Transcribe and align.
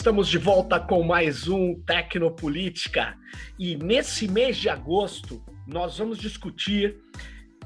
Estamos 0.00 0.28
de 0.28 0.38
volta 0.38 0.80
com 0.80 1.02
mais 1.02 1.46
um 1.46 1.74
Tecnopolítica 1.82 3.18
e 3.58 3.76
nesse 3.76 4.26
mês 4.26 4.56
de 4.56 4.70
agosto 4.70 5.44
nós 5.66 5.98
vamos 5.98 6.16
discutir 6.16 6.96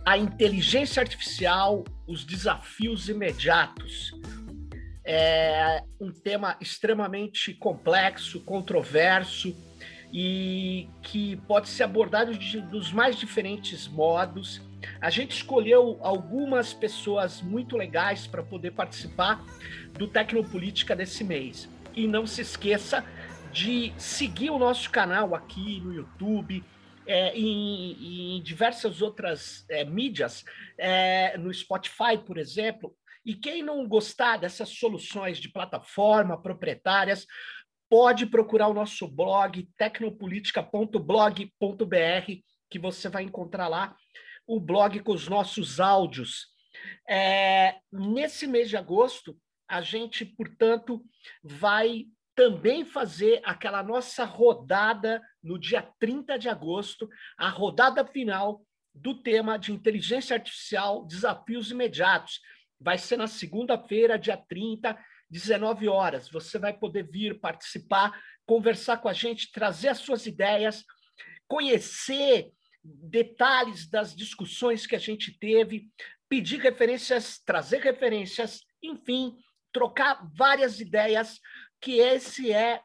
a 0.05 0.19
inteligência 0.19 1.01
artificial, 1.01 1.85
os 2.09 2.25
desafios 2.25 3.09
imediatos. 3.09 4.11
É 5.07 5.85
um 6.01 6.11
tema 6.11 6.57
extremamente 6.61 7.55
complexo, 7.55 8.41
controverso 8.41 9.57
e 10.13 10.89
que 11.03 11.37
pode 11.47 11.69
ser 11.69 11.85
abordado 11.85 12.37
de, 12.37 12.61
dos 12.63 12.93
mais 12.93 13.15
diferentes 13.15 13.87
modos. 13.87 14.61
A 15.01 15.09
gente 15.09 15.37
escolheu 15.37 16.01
algumas 16.01 16.75
pessoas 16.75 17.41
muito 17.41 17.77
legais 17.77 18.27
para 18.27 18.43
poder 18.43 18.73
participar 18.73 19.41
do 19.93 20.09
Tecnopolítica 20.09 20.97
desse 20.97 21.23
mês. 21.23 21.73
E 21.95 22.07
não 22.07 22.27
se 22.27 22.43
esqueça 22.43 23.05
de 23.53 23.95
seguir 23.97 24.51
o 24.51 24.59
nosso 24.59 24.91
canal 24.91 25.35
aqui 25.35 25.81
no 25.81 25.95
YouTube, 25.95 26.65
é, 27.07 27.37
em, 27.37 28.37
em, 28.37 28.43
diversas 28.43 29.01
outras 29.01 29.65
é, 29.71 29.85
mídias, 29.85 30.45
é, 30.77 31.39
no 31.39 31.55
Spotify, 31.55 32.19
por 32.25 32.37
exemplo. 32.37 32.95
E 33.25 33.35
quem 33.35 33.63
não 33.63 33.87
gostar 33.87 34.39
dessas 34.39 34.71
soluções 34.71 35.39
de 35.39 35.49
plataforma 35.49 36.41
proprietárias, 36.41 37.27
pode 37.89 38.27
procurar 38.27 38.69
o 38.69 38.75
nosso 38.75 39.07
blog, 39.07 39.69
tecnopolitica.blog.br, 39.79 42.33
que 42.71 42.79
você 42.79 43.09
vai 43.09 43.23
encontrar 43.23 43.69
lá 43.69 43.95
o 44.47 44.59
blog 44.59 45.01
com 45.01 45.13
os 45.13 45.29
nossos 45.29 45.81
áudios. 45.81 46.49
É, 47.09 47.77
nesse 47.93 48.47
mês 48.47 48.69
de 48.69 48.77
agosto, 48.77 49.37
a 49.69 49.81
gente, 49.81 50.25
portanto, 50.25 51.05
vai 51.43 52.07
também 52.35 52.85
fazer 52.85 53.41
aquela 53.45 53.83
nossa 53.83 54.25
rodada 54.25 55.23
no 55.43 55.59
dia 55.59 55.83
30 55.99 56.39
de 56.39 56.49
agosto, 56.49 57.09
a 57.39 57.49
rodada 57.49 58.05
final 58.05 58.63
do 58.95 59.21
tema 59.23 59.59
de 59.59 59.73
inteligência 59.73 60.35
artificial, 60.35 61.05
desafios 61.07 61.71
imediatos. 61.71 62.41
Vai 62.81 62.99
ser 62.99 63.17
na 63.17 63.27
segunda-feira, 63.27 64.19
dia 64.19 64.37
30, 64.37 64.99
19 65.31 65.89
horas. 65.89 66.29
Você 66.29 66.59
vai 66.59 66.73
poder 66.73 67.09
vir 67.11 67.41
participar, 67.41 68.21
conversar 68.47 68.99
com 68.99 69.09
a 69.09 69.13
gente, 69.13 69.51
trazer 69.51 69.89
as 69.89 69.99
suas 69.99 70.27
ideias, 70.27 70.85
conhecer 71.49 72.53
detalhes 72.85 73.89
das 73.89 74.15
discussões 74.15 74.87
que 74.87 74.95
a 74.95 74.99
gente 74.99 75.37
teve, 75.39 75.89
pedir 76.29 76.61
referências, 76.61 77.39
trazer 77.39 77.81
referências, 77.81 78.61
enfim, 78.83 79.37
trocar 79.75 80.27
várias 80.33 80.81
ideias, 80.81 81.41
que 81.81 81.99
esse 81.99 82.53
é 82.53 82.81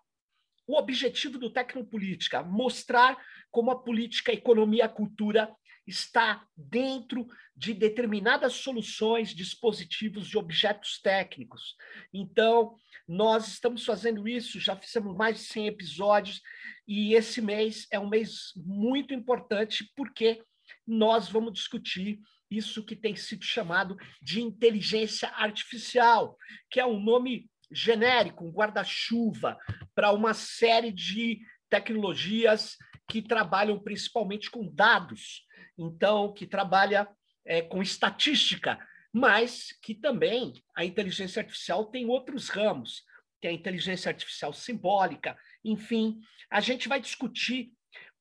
o 0.67 0.75
objetivo 0.75 1.37
do 1.37 1.53
Tecnopolítica, 1.53 2.43
mostrar 2.43 3.17
como 3.51 3.71
a 3.71 3.79
política, 3.79 4.31
a 4.31 4.35
economia, 4.35 4.85
a 4.85 4.89
cultura 4.89 5.55
está 5.87 6.45
dentro 6.55 7.25
de 7.55 7.73
determinadas 7.73 8.53
soluções, 8.53 9.33
dispositivos 9.33 10.27
de 10.27 10.37
objetos 10.37 10.99
técnicos. 11.01 11.75
Então, 12.13 12.75
nós 13.07 13.47
estamos 13.47 13.85
fazendo 13.85 14.27
isso, 14.27 14.59
já 14.59 14.75
fizemos 14.75 15.15
mais 15.15 15.37
de 15.37 15.43
100 15.43 15.67
episódios, 15.67 16.41
e 16.87 17.13
esse 17.13 17.41
mês 17.41 17.87
é 17.91 17.99
um 17.99 18.09
mês 18.09 18.51
muito 18.55 19.13
importante, 19.13 19.91
porque 19.95 20.43
nós 20.85 21.29
vamos 21.29 21.53
discutir 21.53 22.19
isso 22.49 22.83
que 22.83 22.95
tem 22.95 23.15
sido 23.15 23.43
chamado 23.43 23.95
de 24.21 24.41
inteligência 24.41 25.29
artificial, 25.29 26.37
que 26.69 26.79
é 26.79 26.85
um 26.85 26.99
nome 26.99 27.49
genérico, 27.71 28.45
um 28.45 28.51
guarda-chuva 28.51 29.57
para 29.93 30.11
uma 30.11 30.33
série 30.33 30.91
de 30.91 31.39
tecnologias 31.69 32.75
que 33.07 33.21
trabalham 33.21 33.79
principalmente 33.79 34.49
com 34.49 34.67
dados, 34.73 35.45
então 35.77 36.33
que 36.33 36.47
trabalha 36.47 37.07
é, 37.45 37.61
com 37.61 37.81
estatística, 37.81 38.79
mas 39.13 39.67
que 39.81 39.95
também 39.95 40.53
a 40.75 40.85
inteligência 40.85 41.41
artificial 41.41 41.85
tem 41.85 42.07
outros 42.07 42.49
ramos, 42.49 43.03
que 43.41 43.47
é 43.47 43.51
a 43.51 43.53
inteligência 43.53 44.09
artificial 44.09 44.53
simbólica, 44.53 45.37
enfim, 45.63 46.19
a 46.49 46.59
gente 46.59 46.87
vai 46.87 46.99
discutir 46.99 47.71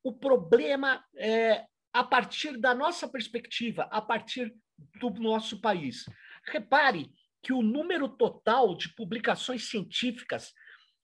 o 0.03 0.13
problema 0.13 1.05
é, 1.17 1.65
a 1.93 2.05
partir 2.05 2.59
da 2.59 2.75
nossa 2.75 3.09
perspectiva, 3.09 3.85
a 3.91 4.01
partir 4.01 4.55
do 5.01 5.11
nosso 5.11 5.61
país. 5.61 6.05
Repare 6.47 7.11
que 7.43 7.53
o 7.53 7.63
número 7.63 8.09
total 8.09 8.77
de 8.77 8.95
publicações 8.95 9.69
científicas 9.69 10.53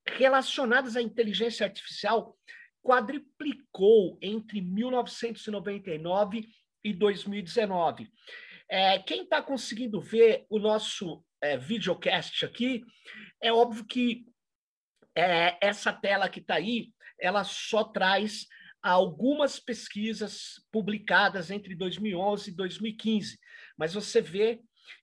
relacionadas 0.07 0.97
à 0.97 1.03
inteligência 1.03 1.65
artificial 1.65 2.37
quadriplicou 2.83 4.19
entre 4.21 4.61
1999 4.61 6.47
e 6.85 6.93
2019. 6.93 8.11
É, 8.69 8.99
quem 8.99 9.23
está 9.23 9.41
conseguindo 9.43 10.01
ver 10.01 10.45
o 10.51 10.59
nosso 10.59 11.25
é, 11.41 11.57
videocast 11.57 12.45
aqui, 12.45 12.83
é 13.41 13.53
óbvio 13.53 13.87
que 13.87 14.27
é, 15.15 15.57
essa 15.61 15.93
tela 15.93 16.29
que 16.29 16.41
está 16.41 16.57
aí, 16.57 16.93
ela 17.19 17.45
só 17.45 17.85
traz 17.85 18.47
algumas 18.91 19.59
pesquisas 19.59 20.63
publicadas 20.71 21.51
entre 21.51 21.75
2011 21.75 22.51
e 22.51 22.55
2015, 22.55 23.39
mas 23.79 23.95
você 23.95 24.21
vê 24.21 24.61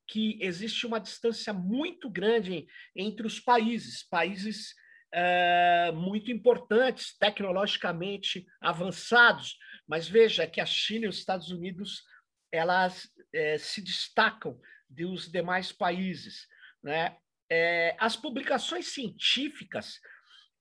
que 0.08 0.38
existe 0.40 0.86
uma 0.86 1.00
distância 1.00 1.52
muito 1.52 2.08
grande 2.08 2.68
entre 2.96 3.25
os 3.25 3.40
países, 3.40 4.03
países 4.03 4.75
é, 5.12 5.92
muito 5.96 6.31
importantes, 6.31 7.18
tecnologicamente 7.18 8.46
avançados, 8.62 9.58
mas 9.88 10.08
veja 10.08 10.46
que 10.46 10.62
a 10.62 10.66
China 10.66 11.06
e 11.06 11.09
os 11.09 11.18
Estados 11.18 11.50
Unidos 11.50 12.03
elas 12.52 13.09
é, 13.34 13.58
se 13.58 13.81
destacam 13.81 14.59
dos 14.88 15.28
demais 15.28 15.72
países. 15.72 16.48
Né? 16.84 17.18
É, 17.50 17.96
as 18.00 18.16
publicações 18.16 18.88
científicas 18.88 20.00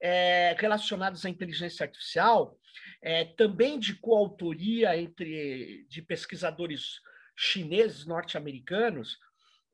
é, 0.00 0.56
relacionadas 0.58 1.24
à 1.24 1.30
inteligência 1.30 1.84
artificial, 1.84 2.56
é, 3.02 3.24
também 3.24 3.78
de 3.78 3.94
coautoria 3.94 4.96
entre 4.96 5.86
de 5.88 6.02
pesquisadores 6.02 7.00
chineses 7.36 8.06
norte-americanos, 8.06 9.18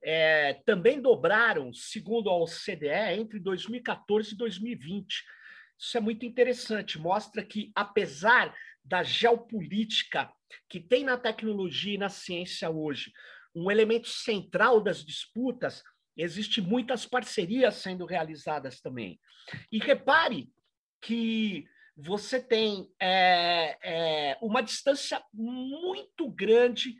é, 0.02 0.54
também 0.64 1.00
dobraram, 1.00 1.72
segundo 1.72 2.30
a 2.30 2.36
OCDE, 2.36 3.18
entre 3.18 3.40
2014 3.40 4.34
e 4.34 4.36
2020. 4.36 5.24
Isso 5.78 5.96
é 5.96 6.00
muito 6.00 6.24
interessante, 6.24 6.98
mostra 6.98 7.44
que, 7.44 7.72
apesar 7.74 8.54
da 8.84 9.02
geopolítica 9.02 10.30
que 10.68 10.80
tem 10.80 11.04
na 11.04 11.16
tecnologia 11.16 11.94
e 11.94 11.98
na 11.98 12.08
ciência 12.08 12.70
hoje, 12.70 13.12
um 13.54 13.70
elemento 13.70 14.08
central 14.08 14.80
das 14.80 15.04
disputas 15.04 15.82
Existem 16.16 16.64
muitas 16.64 17.04
parcerias 17.04 17.74
sendo 17.76 18.06
realizadas 18.06 18.80
também. 18.80 19.20
E 19.70 19.78
repare 19.78 20.50
que 21.00 21.66
você 21.96 22.40
tem 22.40 22.90
é, 23.00 23.78
é, 23.82 24.38
uma 24.40 24.62
distância 24.62 25.22
muito 25.32 26.30
grande 26.30 26.94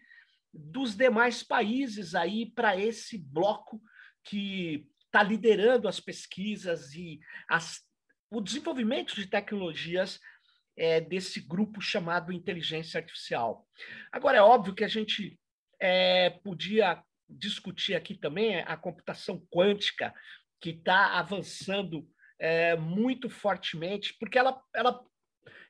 dos 0.53 0.95
demais 0.95 1.43
países 1.43 2.15
aí 2.15 2.47
para 2.47 2.79
esse 2.79 3.19
bloco 3.19 3.81
que 4.25 4.87
está 5.05 5.23
liderando 5.23 5.87
as 5.87 6.01
pesquisas 6.01 6.95
e 6.95 7.21
as, 7.49 7.81
o 8.31 8.41
desenvolvimento 8.41 9.15
de 9.15 9.27
tecnologias 9.27 10.19
é, 10.77 11.01
desse 11.01 11.41
grupo 11.41 11.81
chamado 11.81 12.33
inteligência 12.33 12.99
artificial. 12.99 13.67
Agora, 14.13 14.39
é 14.39 14.43
óbvio 14.43 14.75
que 14.75 14.85
a 14.85 14.89
gente 14.89 15.39
é, 15.81 16.31
podia 16.31 17.03
discutir 17.29 17.95
aqui 17.95 18.15
também 18.15 18.61
a 18.61 18.77
computação 18.77 19.45
quântica, 19.51 20.15
que 20.61 20.71
está 20.71 21.19
avançando 21.19 22.09
é, 22.39 22.77
muito 22.77 23.29
fortemente, 23.29 24.15
porque 24.19 24.39
ela, 24.39 24.61
ela, 24.75 25.01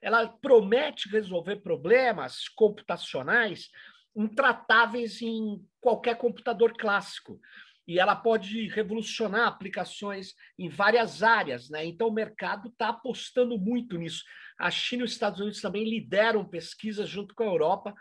ela 0.00 0.28
promete 0.28 1.08
resolver 1.08 1.56
problemas 1.56 2.48
computacionais 2.48 3.70
intratáveis 4.14 5.20
em 5.20 5.62
qualquer 5.80 6.16
computador 6.16 6.74
clássico. 6.76 7.38
E 7.86 8.00
ela 8.00 8.16
pode 8.16 8.66
revolucionar 8.68 9.46
aplicações 9.46 10.34
em 10.58 10.68
várias 10.68 11.22
áreas. 11.22 11.70
Né? 11.70 11.84
Então, 11.84 12.08
o 12.08 12.12
mercado 12.12 12.68
está 12.68 12.88
apostando 12.88 13.56
muito 13.58 13.96
nisso. 13.96 14.24
A 14.58 14.70
China 14.70 15.02
e 15.02 15.04
os 15.04 15.12
Estados 15.12 15.40
Unidos 15.40 15.60
também 15.60 15.84
lideram 15.84 16.44
pesquisas 16.44 17.08
junto 17.08 17.34
com 17.34 17.44
a 17.44 17.46
Europa, 17.46 17.94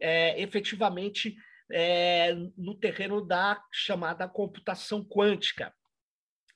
é, 0.00 0.40
efetivamente 0.40 1.36
é, 1.70 2.32
no 2.56 2.74
terreno 2.74 3.20
da 3.20 3.62
chamada 3.72 4.28
computação 4.28 5.04
quântica. 5.04 5.74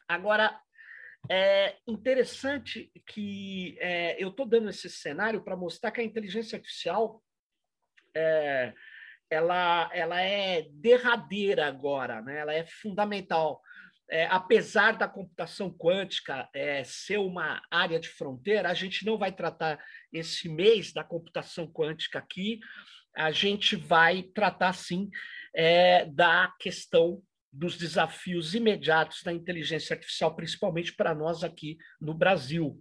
Agora, 0.09 0.61
é 1.29 1.77
interessante 1.87 2.91
que 3.07 3.77
é, 3.81 4.23
eu 4.23 4.29
estou 4.29 4.47
dando 4.47 4.71
esse 4.71 4.89
cenário 4.89 5.43
para 5.43 5.57
mostrar 5.57 5.91
que 5.91 6.01
a 6.01 6.05
inteligência 6.05 6.57
artificial 6.57 7.23
é, 8.15 8.73
ela, 9.29 9.89
ela 9.93 10.21
é 10.21 10.67
derradeira 10.73 11.67
agora, 11.67 12.21
né? 12.23 12.39
ela 12.39 12.53
é 12.53 12.67
fundamental. 12.67 13.63
é, 14.11 14.27
apesar 14.27 14.97
da 14.99 15.07
computação 15.07 15.73
quântica 15.73 16.49
é, 16.53 16.83
ser 16.83 17.19
uma 17.19 17.63
área 17.71 18.01
de 18.01 18.09
fronteira, 18.09 18.69
a 18.69 18.75
gente 18.75 19.07
não 19.07 19.17
vai 19.17 19.31
tratar 19.31 19.79
esse 20.13 20.49
mês 20.49 20.93
da 20.93 21.05
computação 21.05 21.71
quântica 21.73 22.19
aqui, 22.19 22.59
a 23.17 23.31
gente 23.31 23.77
vai 23.77 24.23
tratar, 24.23 24.73
sim, 24.73 25.11
é, 25.55 26.05
da 26.07 26.53
questão 26.59 27.23
dos 27.53 27.77
desafios 27.77 28.55
imediatos 28.55 29.23
da 29.23 29.33
inteligência 29.33 29.95
artificial, 29.95 30.35
principalmente 30.37 30.95
para 30.95 31.15
nós 31.15 31.43
aqui 31.43 31.77
no 32.01 32.15
Brasil. 32.15 32.81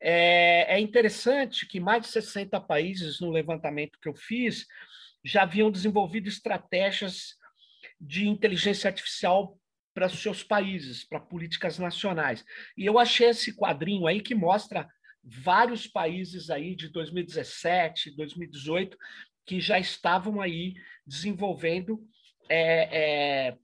É, 0.00 0.76
é, 0.76 0.80
interessante 0.80 1.66
que 1.66 1.80
mais 1.80 2.02
de 2.02 2.08
60 2.08 2.60
países, 2.60 3.20
no 3.20 3.30
levantamento 3.30 3.98
que 4.00 4.08
eu 4.08 4.14
fiz, 4.14 4.66
já 5.24 5.42
haviam 5.42 5.70
desenvolvido 5.70 6.28
estratégias 6.28 7.34
de 8.00 8.26
inteligência 8.26 8.88
artificial 8.88 9.58
para 9.94 10.08
seus 10.08 10.42
países, 10.42 11.04
para 11.04 11.20
políticas 11.20 11.78
nacionais. 11.78 12.44
E 12.76 12.86
eu 12.86 12.98
achei 12.98 13.28
esse 13.28 13.54
quadrinho 13.54 14.06
aí 14.06 14.20
que 14.20 14.34
mostra 14.34 14.88
vários 15.22 15.86
países 15.86 16.48
aí 16.48 16.74
de 16.74 16.88
2017, 16.88 18.16
2018, 18.16 18.96
que 19.50 19.60
já 19.60 19.80
estavam 19.80 20.40
aí 20.40 20.74
desenvolvendo 21.04 22.00
é, 22.48 23.48
é, 23.48 23.56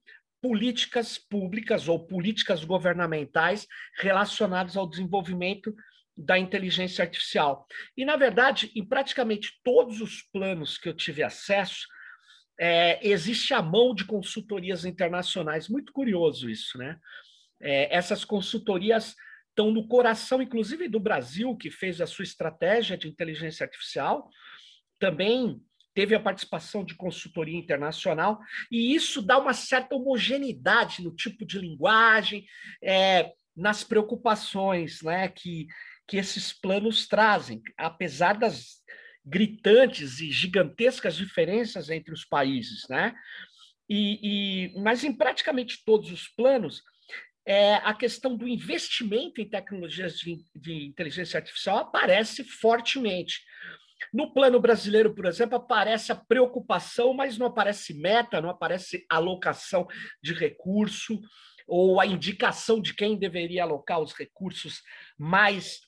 políticas 0.43 1.17
públicas 1.17 1.87
ou 1.87 2.05
políticas 2.05 2.65
governamentais 2.65 3.69
relacionadas 3.97 4.77
ao 4.77 4.91
desenvolvimento 4.91 5.73
da 6.17 6.37
inteligência 6.37 7.05
artificial. 7.05 7.69
E, 7.97 8.05
na 8.05 8.17
verdade, 8.17 8.73
em 8.75 8.85
praticamente 8.85 9.61
todos 9.62 10.00
os 10.00 10.23
planos 10.23 10.77
que 10.77 10.88
eu 10.88 10.93
tive 10.93 11.23
acesso, 11.23 11.87
é, 12.59 12.99
existe 13.09 13.55
a 13.55 13.62
mão 13.62 13.94
de 13.94 14.06
consultorias 14.06 14.85
internacionais. 14.85 15.69
Muito 15.69 15.93
curioso 15.93 16.50
isso, 16.50 16.77
né? 16.79 16.99
É, 17.61 17.94
essas 17.94 18.25
consultorias 18.25 19.15
estão 19.50 19.71
no 19.71 19.87
coração, 19.87 20.43
inclusive, 20.43 20.89
do 20.89 20.99
Brasil, 20.99 21.56
que 21.56 21.71
fez 21.71 22.00
a 22.00 22.09
sua 22.09 22.25
estratégia 22.25 22.99
de 22.99 23.06
inteligência 23.06 23.62
artificial, 23.62 24.29
também 24.99 25.62
teve 25.96 26.14
a 26.14 26.20
participação 26.20 26.84
de 26.84 26.94
consultoria 26.94 27.56
internacional, 27.56 28.38
e 28.70 28.94
isso 28.94 29.22
dá 29.22 29.38
uma 29.38 29.54
certa 29.54 29.96
homogeneidade 29.96 31.02
no 31.02 31.10
tipo 31.16 31.46
de 31.46 31.58
linguagem, 31.58 32.44
é, 32.84 33.32
nas 33.56 33.82
preocupações 33.82 35.00
né, 35.00 35.26
que, 35.28 35.66
que 36.06 36.19
esses 36.19 36.52
planos 36.52 37.08
trazem, 37.08 37.62
apesar 37.78 38.34
das 38.34 38.82
gritantes 39.25 40.20
e 40.20 40.31
gigantescas 40.31 41.16
diferenças 41.16 41.88
entre 41.88 42.12
os 42.12 42.26
países, 42.26 42.87
né? 42.90 43.14
E, 43.88 44.75
e, 44.75 44.81
mas 44.81 45.02
em 45.02 45.12
praticamente 45.12 45.82
todos 45.84 46.12
os 46.12 46.28
planos, 46.28 46.82
é, 47.46 47.76
a 47.76 47.94
questão 47.94 48.37
do 48.37 48.46
investimento 48.46 49.40
em 49.40 49.48
tecnologias 49.48 50.19
de, 50.19 50.44
de 50.54 50.87
inteligência 50.87 51.38
artificial 51.38 51.78
aparece 51.78 52.44
fortemente. 52.44 53.40
No 54.12 54.32
plano 54.32 54.60
brasileiro, 54.60 55.14
por 55.14 55.26
exemplo, 55.26 55.56
aparece 55.56 56.12
a 56.12 56.16
preocupação, 56.16 57.14
mas 57.14 57.38
não 57.38 57.46
aparece 57.46 57.94
meta, 57.94 58.40
não 58.40 58.50
aparece 58.50 59.04
alocação 59.10 59.87
de 60.22 60.32
recurso 60.32 61.20
ou 61.66 62.00
a 62.00 62.06
indicação 62.06 62.81
de 62.81 62.94
quem 62.94 63.19
deveria 63.19 63.64
alocar 63.64 64.00
os 64.00 64.12
recursos 64.12 64.82
mais 65.19 65.81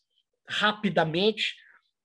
rapidamente 0.49 1.55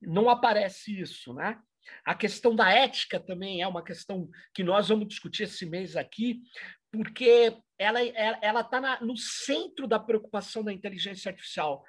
não 0.06 0.30
aparece 0.30 1.00
isso, 1.00 1.34
né? 1.34 1.58
A 2.06 2.16
questão 2.16 2.56
da 2.56 2.70
ética 2.70 3.20
também 3.20 3.62
é 3.62 3.68
uma 3.68 3.84
questão 3.84 4.30
que 4.54 4.64
nós 4.64 4.90
vamos 4.90 5.08
discutir 5.08 5.44
esse 5.44 5.66
mês 5.66 5.96
aqui, 5.96 6.42
porque 6.92 7.58
ela 7.78 8.02
ela 8.02 8.62
está 8.62 9.02
no 9.02 9.18
centro 9.18 9.88
da 9.88 10.00
preocupação 10.00 10.64
da 10.64 10.72
inteligência 10.72 11.30
artificial. 11.30 11.84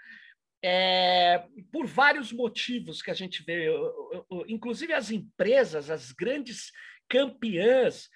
É, 0.66 1.44
por 1.70 1.87
vários 1.87 2.32
motivos 2.32 3.02
que 3.02 3.11
a 3.11 3.14
gente 3.14 3.43
vê, 3.43 3.69
inclusive 4.49 4.94
as 4.94 5.11
empresas, 5.11 5.90
as 5.90 6.11
grandes 6.11 6.72
campeãs 7.06 8.08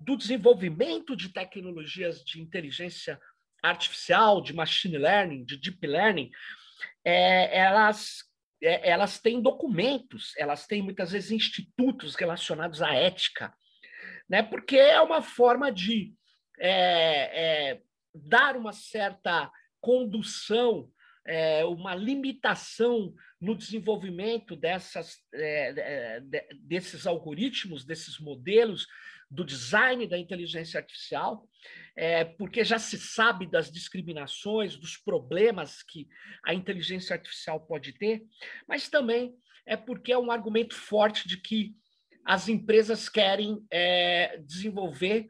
do 0.00 0.16
desenvolvimento 0.16 1.14
de 1.14 1.28
tecnologias 1.28 2.24
de 2.24 2.40
inteligência 2.40 3.20
artificial, 3.62 4.42
de 4.42 4.52
machine 4.52 4.98
learning, 4.98 5.44
de 5.44 5.56
deep 5.56 5.86
learning, 5.86 6.28
é, 7.04 7.56
elas 7.56 8.24
é, 8.60 8.90
elas 8.90 9.20
têm 9.20 9.40
documentos, 9.40 10.34
elas 10.36 10.66
têm 10.66 10.82
muitas 10.82 11.12
vezes 11.12 11.30
institutos 11.30 12.14
relacionados 12.14 12.80
à 12.80 12.94
ética, 12.94 13.52
né? 14.28 14.42
porque 14.42 14.76
é 14.76 15.00
uma 15.00 15.20
forma 15.20 15.70
de 15.70 16.14
é, 16.58 17.70
é, 17.70 17.80
dar 18.14 18.56
uma 18.56 18.72
certa 18.72 19.50
condução, 19.80 20.88
é, 21.26 21.64
uma 21.64 21.94
limitação 21.94 23.14
no 23.40 23.56
desenvolvimento 23.56 24.56
dessas, 24.56 25.16
é, 25.34 26.20
desses 26.60 27.06
algoritmos, 27.06 27.84
desses 27.84 28.18
modelos, 28.18 28.86
do 29.32 29.44
design 29.44 30.06
da 30.06 30.18
inteligência 30.18 30.78
artificial, 30.78 31.48
é, 31.96 32.22
porque 32.24 32.62
já 32.62 32.78
se 32.78 32.98
sabe 32.98 33.50
das 33.50 33.72
discriminações, 33.72 34.76
dos 34.76 34.98
problemas 34.98 35.82
que 35.82 36.06
a 36.44 36.52
inteligência 36.52 37.14
artificial 37.14 37.58
pode 37.60 37.92
ter, 37.92 38.22
mas 38.68 38.90
também 38.90 39.34
é 39.64 39.74
porque 39.74 40.12
é 40.12 40.18
um 40.18 40.30
argumento 40.30 40.74
forte 40.74 41.26
de 41.26 41.38
que 41.38 41.74
as 42.24 42.48
empresas 42.48 43.08
querem 43.08 43.64
é, 43.70 44.38
desenvolver 44.46 45.26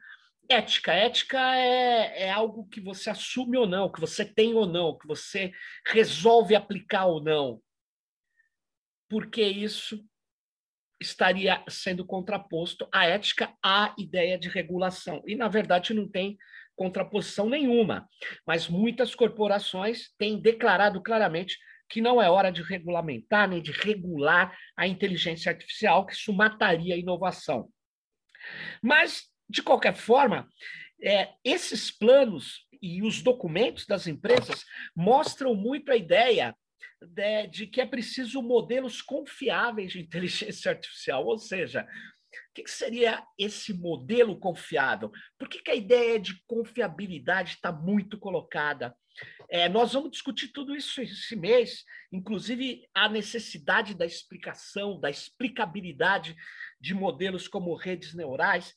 ética. 0.52 0.92
Ética 0.92 1.56
é, 1.56 2.24
é 2.24 2.30
algo 2.30 2.68
que 2.68 2.80
você 2.80 3.10
assume 3.10 3.56
ou 3.56 3.66
não, 3.66 3.90
que 3.90 4.00
você 4.00 4.24
tem 4.24 4.54
ou 4.54 4.66
não, 4.66 4.96
que 4.98 5.06
você 5.06 5.52
resolve 5.86 6.54
aplicar 6.54 7.06
ou 7.06 7.22
não. 7.22 7.60
Porque 9.08 9.42
isso 9.42 10.04
estaria 11.00 11.62
sendo 11.68 12.06
contraposto 12.06 12.88
à 12.92 13.06
ética 13.06 13.52
à 13.62 13.94
ideia 13.98 14.38
de 14.38 14.48
regulação. 14.48 15.22
E, 15.26 15.34
na 15.34 15.48
verdade, 15.48 15.92
não 15.92 16.08
tem 16.08 16.38
contraposição 16.76 17.48
nenhuma. 17.48 18.08
Mas 18.46 18.68
muitas 18.68 19.14
corporações 19.14 20.14
têm 20.16 20.40
declarado 20.40 21.02
claramente 21.02 21.58
que 21.88 22.00
não 22.00 22.22
é 22.22 22.30
hora 22.30 22.50
de 22.50 22.62
regulamentar 22.62 23.46
nem 23.48 23.60
de 23.60 23.70
regular 23.70 24.56
a 24.74 24.86
inteligência 24.86 25.52
artificial, 25.52 26.06
que 26.06 26.14
isso 26.14 26.32
mataria 26.32 26.94
a 26.94 26.98
inovação. 26.98 27.68
Mas, 28.82 29.24
de 29.48 29.62
qualquer 29.62 29.94
forma, 29.94 30.48
é, 31.02 31.30
esses 31.44 31.90
planos 31.90 32.66
e 32.80 33.02
os 33.02 33.22
documentos 33.22 33.86
das 33.86 34.06
empresas 34.06 34.64
mostram 34.96 35.54
muito 35.54 35.92
a 35.92 35.96
ideia 35.96 36.54
de, 37.00 37.46
de 37.48 37.66
que 37.66 37.80
é 37.80 37.86
preciso 37.86 38.42
modelos 38.42 39.02
confiáveis 39.02 39.92
de 39.92 40.00
inteligência 40.00 40.70
artificial, 40.72 41.26
ou 41.26 41.38
seja, 41.38 41.82
o 41.82 42.54
que 42.54 42.68
seria 42.68 43.22
esse 43.38 43.74
modelo 43.74 44.38
confiável? 44.38 45.10
Por 45.38 45.48
que, 45.48 45.60
que 45.60 45.70
a 45.70 45.74
ideia 45.74 46.18
de 46.18 46.42
confiabilidade 46.46 47.54
está 47.54 47.70
muito 47.70 48.18
colocada? 48.18 48.94
É, 49.50 49.68
nós 49.68 49.92
vamos 49.92 50.12
discutir 50.12 50.48
tudo 50.48 50.74
isso 50.74 51.02
esse 51.02 51.36
mês, 51.36 51.84
inclusive 52.10 52.88
a 52.94 53.08
necessidade 53.08 53.94
da 53.94 54.06
explicação, 54.06 54.98
da 54.98 55.10
explicabilidade 55.10 56.34
de 56.80 56.94
modelos 56.94 57.46
como 57.46 57.74
redes 57.74 58.14
neurais, 58.14 58.74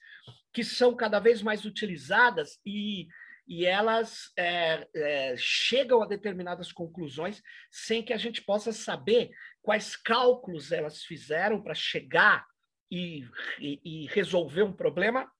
que 0.55 0.63
são 0.63 0.95
cada 0.95 1.19
vez 1.19 1.41
mais 1.41 1.65
utilizadas 1.65 2.57
e 2.65 3.07
e 3.47 3.63
elas 3.63 4.31
é, 4.35 4.87
é, 4.95 5.35
chegam 5.37 6.01
a 6.01 6.07
determinadas 6.07 6.71
conclusões 6.71 7.43
sem 7.69 8.01
que 8.01 8.11
a 8.11 8.17
gente 8.17 8.41
possa 8.41 8.71
saber 8.71 9.29
quais 9.61 9.95
cálculos 9.95 10.71
elas 10.71 11.03
fizeram 11.03 11.61
para 11.61 11.75
chegar 11.75 12.43
e, 12.89 13.23
e, 13.59 13.79
e, 13.85 14.07
resolver 14.07 14.63
um 14.63 14.73
problema 14.73 15.31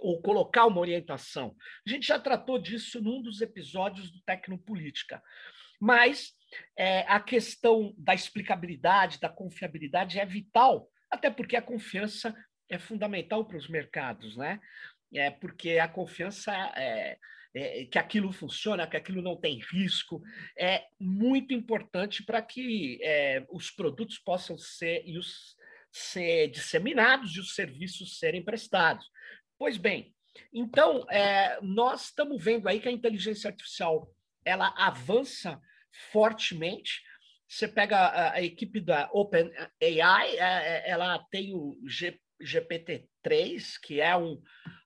ou 0.00 0.20
colocar 0.20 0.66
uma 0.66 0.80
orientação. 0.80 1.54
A 1.86 1.90
gente 1.90 2.08
já 2.08 2.18
tratou 2.18 2.58
disso 2.58 3.00
num 3.00 3.22
dos 3.22 3.40
episódios 3.40 4.10
do 4.10 4.20
Tecnopolítica. 4.22 5.22
Mas 5.80 6.32
é, 6.76 7.02
a 7.02 7.20
questão 7.20 7.94
da 7.96 8.14
explicabilidade, 8.14 9.20
da 9.20 9.28
confiabilidade 9.28 10.18
é 10.18 10.26
vital, 10.26 10.90
até 11.08 11.30
porque 11.30 11.54
a 11.54 11.62
confiança 11.62 12.34
é 12.68 12.78
fundamental 12.78 13.44
para 13.44 13.56
os 13.56 13.68
mercados, 13.68 14.36
né? 14.36 14.60
é 15.14 15.30
porque 15.30 15.78
a 15.78 15.88
confiança 15.88 16.52
é, 16.76 17.18
é, 17.54 17.84
que 17.86 17.98
aquilo 17.98 18.32
funciona, 18.32 18.86
que 18.86 18.96
aquilo 18.96 19.22
não 19.22 19.36
tem 19.36 19.58
risco, 19.72 20.22
é 20.56 20.84
muito 21.00 21.54
importante 21.54 22.22
para 22.22 22.42
que 22.42 22.98
é, 23.02 23.44
os 23.50 23.70
produtos 23.70 24.18
possam 24.18 24.58
ser, 24.58 25.02
e 25.06 25.16
os, 25.16 25.56
ser 25.90 26.48
disseminados 26.48 27.36
e 27.36 27.40
os 27.40 27.54
serviços 27.54 28.18
serem 28.18 28.44
prestados. 28.44 29.06
Pois 29.58 29.76
bem, 29.76 30.14
então 30.52 31.06
é, 31.10 31.58
nós 31.62 32.06
estamos 32.06 32.42
vendo 32.42 32.68
aí 32.68 32.80
que 32.80 32.88
a 32.88 32.92
inteligência 32.92 33.48
artificial 33.48 34.10
ela 34.44 34.72
avança 34.76 35.60
fortemente. 36.12 37.02
Você 37.48 37.66
pega 37.66 37.98
a, 37.98 38.32
a 38.34 38.42
equipe 38.42 38.78
da 38.78 39.08
OpenAI, 39.12 40.36
é, 40.36 40.38
é, 40.38 40.90
ela 40.90 41.18
tem 41.30 41.54
o 41.54 41.78
G, 41.86 42.18
GPT-3, 42.42 43.78
que 43.82 44.00
é 44.00 44.16
um, 44.16 44.40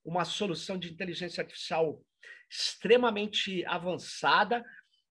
uma 0.04 0.25
solução 0.25 0.78
de 0.78 0.92
inteligência 0.92 1.42
artificial 1.42 2.00
extremamente 2.50 3.64
avançada 3.66 4.64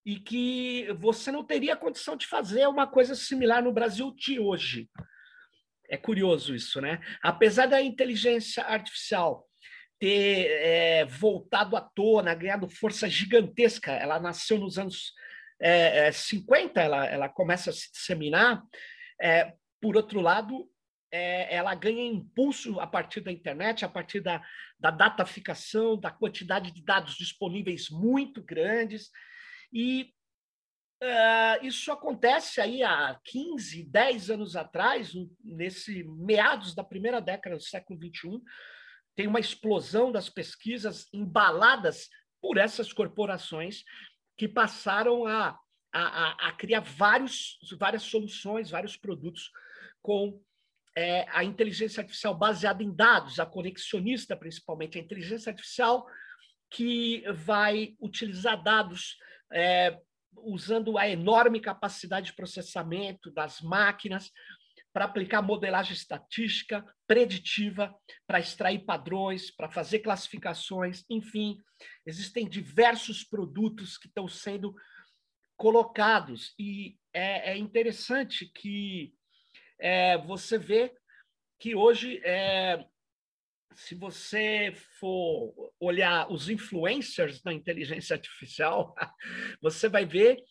e 0.05 0.19
que 0.19 0.87
você 0.99 1.31
não 1.31 1.43
teria 1.43 1.75
condição 1.75 2.15
de 2.15 2.27
fazer 2.27 2.67
uma 2.67 2.87
coisa 2.87 3.15
similar 3.15 3.63
no 3.63 3.73
Brasil 3.73 4.13
de 4.15 4.39
hoje. 4.39 4.89
É 5.89 5.97
curioso 5.97 6.55
isso, 6.55 6.79
né? 6.79 6.99
Apesar 7.21 7.67
da 7.67 7.81
inteligência 7.81 8.63
artificial 8.63 9.47
ter 9.99 10.47
é, 10.49 11.05
voltado 11.05 11.75
à 11.75 11.81
tona, 11.81 12.33
ganhado 12.33 12.67
força 12.67 13.07
gigantesca, 13.07 13.91
ela 13.91 14.19
nasceu 14.19 14.57
nos 14.57 14.79
anos 14.79 15.13
é, 15.59 16.11
50, 16.11 16.81
ela, 16.81 17.05
ela 17.05 17.29
começa 17.29 17.69
a 17.69 17.73
se 17.73 17.91
disseminar. 17.91 18.63
É, 19.21 19.53
por 19.79 19.95
outro 19.95 20.19
lado, 20.19 20.67
é, 21.11 21.53
ela 21.53 21.75
ganha 21.75 22.05
impulso 22.05 22.79
a 22.79 22.87
partir 22.87 23.21
da 23.21 23.31
internet, 23.31 23.83
a 23.83 23.89
partir 23.89 24.21
da, 24.21 24.41
da 24.79 24.89
dataficação, 24.89 25.99
da 25.99 26.09
quantidade 26.09 26.71
de 26.71 26.81
dados 26.83 27.15
disponíveis 27.15 27.89
muito 27.89 28.41
grandes. 28.41 29.11
E 29.73 30.13
uh, 31.03 31.65
isso 31.65 31.91
acontece 31.91 32.61
aí 32.61 32.81
há 32.81 33.19
15, 33.25 33.83
10 33.83 34.29
anos 34.29 34.55
atrás, 34.55 35.11
nesse 35.43 36.03
meados 36.03 36.73
da 36.73 36.83
primeira 36.83 37.19
década 37.19 37.57
do 37.57 37.63
século 37.63 37.99
XXI, 37.99 38.41
tem 39.13 39.27
uma 39.27 39.39
explosão 39.39 40.11
das 40.11 40.29
pesquisas 40.29 41.07
embaladas 41.13 42.09
por 42.41 42.57
essas 42.57 42.93
corporações 42.93 43.83
que 44.37 44.47
passaram 44.47 45.27
a, 45.27 45.59
a, 45.93 46.47
a 46.47 46.51
criar 46.53 46.79
vários, 46.79 47.59
várias 47.77 48.03
soluções, 48.03 48.71
vários 48.71 48.95
produtos 48.95 49.51
com 50.01 50.41
é, 50.95 51.25
a 51.29 51.43
inteligência 51.43 52.01
artificial 52.01 52.35
baseada 52.35 52.83
em 52.83 52.93
dados, 52.93 53.39
a 53.39 53.45
conexionista, 53.45 54.35
principalmente, 54.35 54.97
a 54.97 55.01
inteligência 55.01 55.51
artificial 55.51 56.05
que 56.69 57.23
vai 57.31 57.95
utilizar 57.99 58.61
dados 58.61 59.17
é, 59.51 59.97
usando 60.37 60.97
a 60.97 61.07
enorme 61.07 61.59
capacidade 61.59 62.27
de 62.27 62.35
processamento 62.35 63.31
das 63.31 63.61
máquinas 63.61 64.31
para 64.93 65.05
aplicar 65.05 65.41
modelagem 65.41 65.93
estatística 65.93 66.85
preditiva, 67.07 67.95
para 68.27 68.39
extrair 68.39 68.79
padrões, 68.79 69.49
para 69.49 69.69
fazer 69.69 69.99
classificações, 69.99 71.05
enfim, 71.09 71.57
existem 72.05 72.47
diversos 72.47 73.23
produtos 73.23 73.97
que 73.97 74.07
estão 74.07 74.27
sendo 74.27 74.75
colocados 75.55 76.53
e 76.59 76.97
é, 77.13 77.51
é 77.51 77.57
interessante 77.57 78.45
que 78.47 79.13
é, 79.81 80.17
você 80.19 80.57
vê 80.57 80.93
que 81.59 81.75
hoje, 81.75 82.21
é, 82.23 82.85
se 83.73 83.95
você 83.95 84.73
for 84.99 85.73
olhar 85.79 86.31
os 86.31 86.49
influencers 86.49 87.41
da 87.41 87.51
inteligência 87.51 88.15
artificial, 88.15 88.95
você 89.61 89.89
vai 89.89 90.05
ver 90.05 90.41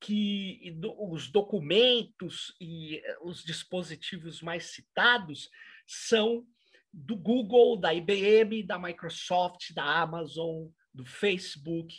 que 0.00 0.76
os 0.98 1.30
documentos 1.30 2.54
e 2.60 3.00
os 3.22 3.44
dispositivos 3.44 4.42
mais 4.42 4.66
citados 4.66 5.48
são 5.86 6.44
do 6.92 7.16
Google, 7.16 7.76
da 7.76 7.94
IBM, 7.94 8.64
da 8.64 8.78
Microsoft, 8.78 9.72
da 9.72 9.84
Amazon, 9.84 10.66
do 10.92 11.04
Facebook, 11.04 11.94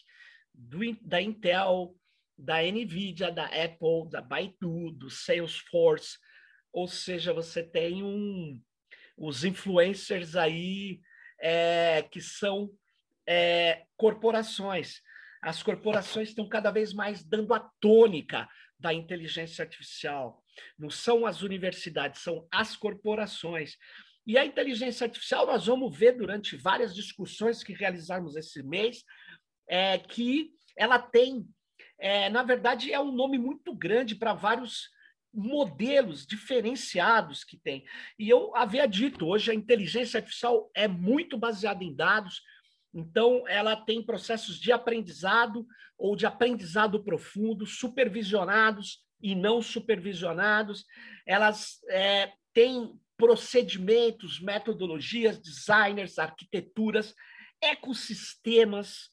do, 0.53 0.79
da 1.01 1.21
Intel, 1.21 1.95
da 2.37 2.61
Nvidia, 2.61 3.31
da 3.31 3.45
Apple, 3.45 4.09
da 4.11 4.21
Baidu, 4.21 4.91
do 4.91 5.09
Salesforce, 5.09 6.17
ou 6.73 6.87
seja, 6.87 7.31
você 7.31 7.61
tem 7.61 8.03
um, 8.03 8.59
os 9.15 9.45
influencers 9.45 10.35
aí 10.35 10.99
é, 11.39 12.01
que 12.01 12.19
são 12.19 12.71
é, 13.27 13.85
corporações. 13.95 15.01
As 15.41 15.61
corporações 15.61 16.29
estão 16.29 16.49
cada 16.49 16.71
vez 16.71 16.91
mais 16.91 17.23
dando 17.23 17.53
a 17.53 17.59
tônica 17.79 18.49
da 18.79 18.91
inteligência 18.91 19.63
artificial. 19.63 20.43
Não 20.77 20.89
são 20.89 21.25
as 21.27 21.43
universidades, 21.43 22.21
são 22.21 22.47
as 22.51 22.75
corporações. 22.75 23.77
E 24.25 24.37
a 24.37 24.45
inteligência 24.45 25.05
artificial, 25.05 25.45
nós 25.45 25.67
vamos 25.67 25.95
ver 25.95 26.13
durante 26.13 26.55
várias 26.55 26.95
discussões 26.95 27.63
que 27.63 27.73
realizarmos 27.73 28.35
esse 28.35 28.63
mês, 28.63 29.03
é, 29.67 29.99
que 29.99 30.51
ela 30.75 30.97
tem, 30.97 31.45
é, 31.99 32.29
na 32.29 32.41
verdade, 32.41 32.91
é 32.91 32.99
um 32.99 33.11
nome 33.11 33.37
muito 33.37 33.75
grande 33.75 34.15
para 34.15 34.33
vários 34.33 34.89
modelos 35.33 36.27
diferenciados 36.27 37.43
que 37.43 37.57
tem. 37.57 37.83
E 38.19 38.29
eu 38.29 38.55
havia 38.55 38.85
dito, 38.85 39.27
hoje 39.27 39.51
a 39.51 39.55
inteligência 39.55 40.19
artificial 40.19 40.69
é 40.75 40.87
muito 40.87 41.37
baseada 41.37 41.83
em 41.83 41.95
dados, 41.95 42.41
então 42.93 43.47
ela 43.47 43.75
tem 43.75 44.05
processos 44.05 44.59
de 44.59 44.71
aprendizado 44.71 45.65
ou 45.97 46.15
de 46.15 46.25
aprendizado 46.25 47.03
profundo, 47.03 47.65
supervisionados 47.65 49.03
e 49.19 49.33
não 49.33 49.61
supervisionados. 49.61 50.85
Elas 51.25 51.79
é, 51.89 52.31
têm 52.53 52.93
procedimentos, 53.17 54.39
metodologias, 54.39 55.39
designers, 55.39 56.19
arquiteturas, 56.19 57.15
ecossistemas 57.61 59.09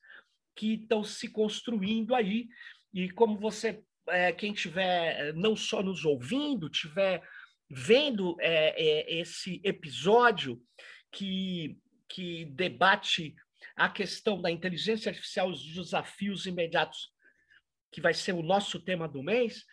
que 0.54 0.74
estão 0.74 1.02
se 1.02 1.28
construindo 1.28 2.14
aí. 2.14 2.48
E 2.92 3.08
como 3.10 3.38
você 3.38 3.82
é, 4.10 4.32
quem 4.32 4.52
estiver 4.52 5.28
é, 5.28 5.32
não 5.32 5.56
só 5.56 5.82
nos 5.82 6.04
ouvindo, 6.04 6.68
estiver 6.68 7.22
vendo 7.68 8.36
é, 8.40 8.74
é, 8.76 9.20
esse 9.20 9.60
episódio 9.64 10.60
que, 11.12 11.78
que 12.08 12.46
debate 12.46 13.34
a 13.76 13.88
questão 13.88 14.40
da 14.40 14.50
inteligência 14.50 15.10
artificial, 15.10 15.48
os 15.48 15.62
desafios 15.62 16.46
imediatos, 16.46 17.12
que 17.92 18.00
vai 18.00 18.14
ser 18.14 18.32
o 18.32 18.42
nosso 18.42 18.80
tema 18.80 19.08
do 19.08 19.22
mês, 19.22 19.64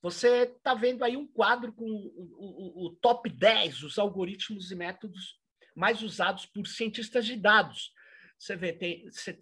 você 0.00 0.44
está 0.44 0.74
vendo 0.74 1.04
aí 1.04 1.16
um 1.16 1.26
quadro 1.26 1.72
com 1.72 1.84
o, 1.84 2.84
o, 2.86 2.86
o, 2.86 2.96
top 2.96 3.28
10, 3.28 3.82
os 3.82 3.98
algoritmos 3.98 4.70
e 4.70 4.74
métodos 4.74 5.38
mais 5.76 6.02
usados 6.02 6.46
por 6.46 6.66
cientistas 6.66 7.26
de 7.26 7.36
dados. 7.36 7.92
Você 8.38 8.56
vê, 8.56 8.72
tem, 8.72 9.04
você, 9.08 9.38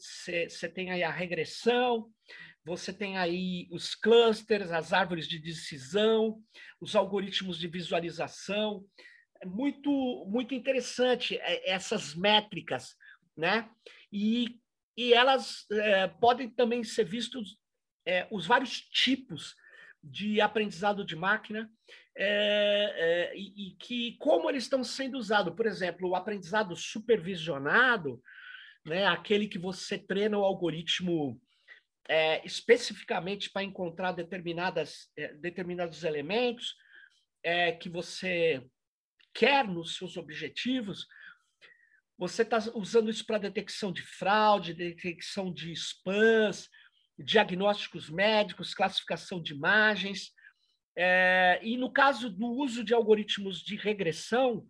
você 0.49 0.69
tem 0.69 0.91
aí 0.91 1.03
a 1.03 1.11
regressão, 1.11 2.11
você 2.65 2.93
tem 2.93 3.17
aí 3.17 3.69
os 3.71 3.95
clusters, 3.95 4.71
as 4.71 4.93
árvores 4.93 5.27
de 5.27 5.39
decisão, 5.39 6.43
os 6.81 6.95
algoritmos 6.95 7.59
de 7.59 7.69
visualização. 7.69 8.85
É 9.43 9.47
muito, 9.47 9.91
muito 10.29 10.55
interessante 10.55 11.37
é, 11.39 11.71
essas 11.71 12.15
métricas, 12.15 12.95
né? 13.37 13.71
E, 14.13 14.61
e 14.97 15.15
elas 15.15 15.67
é, 15.71 16.07
podem 16.09 16.51
também 16.51 16.85
ser 16.85 17.05
vistos 17.05 17.59
é, 18.07 18.27
os 18.31 18.47
vários 18.47 18.81
tipos 18.81 19.55
de 20.03 20.41
aprendizado 20.41 21.05
de 21.05 21.15
máquina 21.15 21.71
é, 22.17 22.93
é, 22.97 23.37
e, 23.37 23.69
e, 23.69 23.77
que 23.77 24.17
como 24.19 24.49
eles 24.49 24.65
estão 24.65 24.83
sendo 24.83 25.17
usados. 25.19 25.55
Por 25.55 25.67
exemplo, 25.67 26.09
o 26.09 26.17
aprendizado 26.17 26.75
supervisionado, 26.75 28.21
né, 28.85 29.07
aquele 29.07 29.47
que 29.47 29.59
você 29.59 29.99
treina 29.99 30.39
o 30.39 30.45
algoritmo 30.45 31.41
é, 32.11 32.45
especificamente 32.45 33.49
para 33.49 33.63
encontrar 33.63 34.11
determinadas, 34.11 35.09
é, 35.17 35.33
determinados 35.35 36.03
elementos 36.03 36.75
é, 37.41 37.71
que 37.71 37.89
você 37.89 38.67
quer 39.33 39.65
nos 39.65 39.97
seus 39.97 40.17
objetivos, 40.17 41.07
você 42.19 42.43
está 42.43 42.59
usando 42.75 43.11
isso 43.11 43.25
para 43.25 43.39
detecção 43.39 43.93
de 43.93 44.03
fraude, 44.03 44.75
detecção 44.75 45.55
de 45.55 45.71
spams, 45.71 46.69
diagnósticos 47.17 48.11
médicos, 48.11 48.75
classificação 48.75 49.41
de 49.41 49.55
imagens. 49.55 50.33
É, 50.99 51.61
e 51.63 51.77
no 51.77 51.93
caso 51.93 52.29
do 52.29 52.49
uso 52.49 52.83
de 52.83 52.93
algoritmos 52.93 53.63
de 53.63 53.77
regressão 53.77 54.67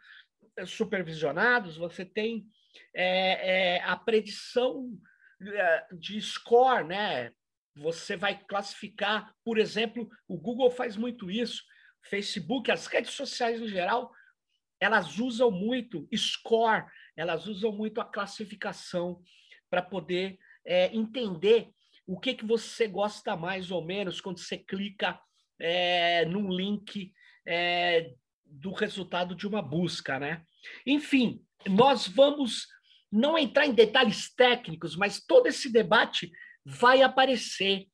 é, 0.58 0.66
supervisionados, 0.66 1.78
você 1.78 2.04
tem 2.04 2.46
é, 2.94 3.80
a 3.82 3.96
predição 3.96 5.00
de 5.98 6.20
score, 6.20 6.84
né? 6.84 7.32
Você 7.76 8.16
vai 8.16 8.38
classificar, 8.44 9.34
por 9.44 9.58
exemplo, 9.58 10.08
o 10.28 10.36
Google 10.36 10.70
faz 10.70 10.96
muito 10.96 11.30
isso, 11.30 11.62
Facebook, 12.08 12.70
as 12.70 12.86
redes 12.86 13.12
sociais 13.12 13.60
em 13.60 13.68
geral, 13.68 14.10
elas 14.80 15.18
usam 15.18 15.50
muito 15.50 16.08
score, 16.14 16.84
elas 17.16 17.46
usam 17.46 17.72
muito 17.72 18.00
a 18.00 18.04
classificação 18.04 19.22
para 19.68 19.82
poder 19.82 20.38
é, 20.64 20.94
entender 20.94 21.70
o 22.06 22.18
que, 22.18 22.34
que 22.34 22.44
você 22.44 22.88
gosta 22.88 23.36
mais 23.36 23.70
ou 23.70 23.84
menos 23.84 24.20
quando 24.20 24.38
você 24.38 24.58
clica 24.58 25.20
é, 25.58 26.24
num 26.24 26.50
link 26.50 27.12
é, 27.46 28.12
do 28.44 28.72
resultado 28.72 29.34
de 29.34 29.46
uma 29.46 29.62
busca, 29.62 30.18
né? 30.18 30.44
Enfim, 30.84 31.44
nós 31.68 32.08
vamos 32.08 32.66
não 33.10 33.36
entrar 33.36 33.66
em 33.66 33.74
detalhes 33.74 34.32
técnicos, 34.34 34.96
mas 34.96 35.20
todo 35.24 35.46
esse 35.46 35.70
debate 35.70 36.30
vai 36.64 37.02
aparecer. 37.02 37.86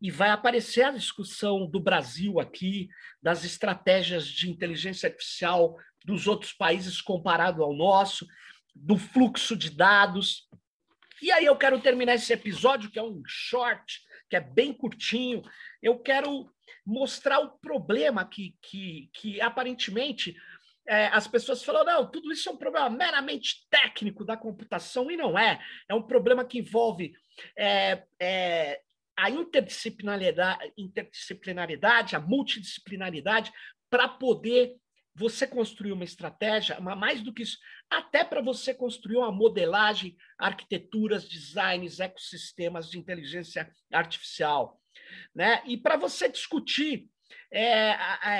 E 0.00 0.10
vai 0.10 0.28
aparecer 0.28 0.82
a 0.82 0.90
discussão 0.90 1.66
do 1.66 1.80
Brasil 1.80 2.38
aqui, 2.38 2.88
das 3.22 3.44
estratégias 3.44 4.26
de 4.26 4.50
inteligência 4.50 5.08
artificial 5.08 5.74
dos 6.04 6.26
outros 6.26 6.52
países 6.52 7.00
comparado 7.00 7.62
ao 7.62 7.74
nosso, 7.74 8.26
do 8.74 8.98
fluxo 8.98 9.56
de 9.56 9.70
dados. 9.70 10.46
E 11.22 11.32
aí 11.32 11.46
eu 11.46 11.56
quero 11.56 11.80
terminar 11.80 12.14
esse 12.14 12.30
episódio, 12.32 12.90
que 12.90 12.98
é 12.98 13.02
um 13.02 13.22
short, 13.26 14.00
que 14.28 14.36
é 14.36 14.40
bem 14.40 14.72
curtinho. 14.72 15.42
Eu 15.82 15.98
quero 15.98 16.52
mostrar 16.84 17.40
o 17.40 17.58
problema 17.58 18.24
que, 18.24 18.54
que, 18.62 19.10
que 19.14 19.40
aparentemente 19.40 20.36
é, 20.88 21.06
as 21.08 21.26
pessoas 21.26 21.64
falam, 21.64 21.84
não, 21.84 22.10
tudo 22.10 22.32
isso 22.32 22.48
é 22.48 22.52
um 22.52 22.56
problema 22.56 22.88
meramente 22.88 23.66
técnico 23.68 24.24
da 24.24 24.36
computação, 24.36 25.10
e 25.10 25.16
não 25.16 25.38
é. 25.38 25.60
É 25.88 25.94
um 25.94 26.02
problema 26.02 26.44
que 26.44 26.58
envolve 26.58 27.12
é, 27.56 28.04
é, 28.20 28.80
a 29.16 29.30
interdisciplinaridade, 29.30 30.72
interdisciplinaridade, 30.76 32.14
a 32.14 32.20
multidisciplinaridade, 32.20 33.52
para 33.90 34.08
poder 34.08 34.76
você 35.14 35.46
construir 35.46 35.92
uma 35.92 36.04
estratégia, 36.04 36.78
mas 36.78 36.98
mais 36.98 37.22
do 37.22 37.32
que 37.32 37.42
isso, 37.42 37.58
até 37.90 38.22
para 38.22 38.42
você 38.42 38.74
construir 38.74 39.16
uma 39.16 39.32
modelagem, 39.32 40.14
arquiteturas, 40.38 41.26
designs, 41.26 42.00
ecossistemas 42.00 42.90
de 42.90 42.98
inteligência 42.98 43.70
artificial. 43.90 44.78
Né? 45.34 45.62
E 45.64 45.76
para 45.76 45.96
você 45.96 46.28
discutir 46.28 47.08
é, 47.50 47.90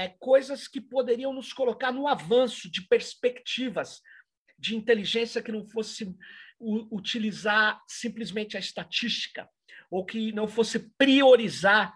é, 0.05 0.14
coisas 0.19 0.69
que 0.69 0.81
poderiam 0.81 1.33
nos 1.33 1.52
colocar 1.52 1.93
no 1.93 2.07
avanço 2.07 2.71
de 2.71 2.83
perspectivas 2.83 4.00
de 4.59 4.75
inteligência 4.75 5.43
que 5.43 5.52
não 5.52 5.66
fosse 5.66 6.14
utilizar 6.59 7.83
simplesmente 7.87 8.57
a 8.57 8.61
estatística, 8.61 9.49
ou 9.90 10.05
que 10.05 10.33
não 10.33 10.49
fosse 10.49 10.90
priorizar 10.97 11.95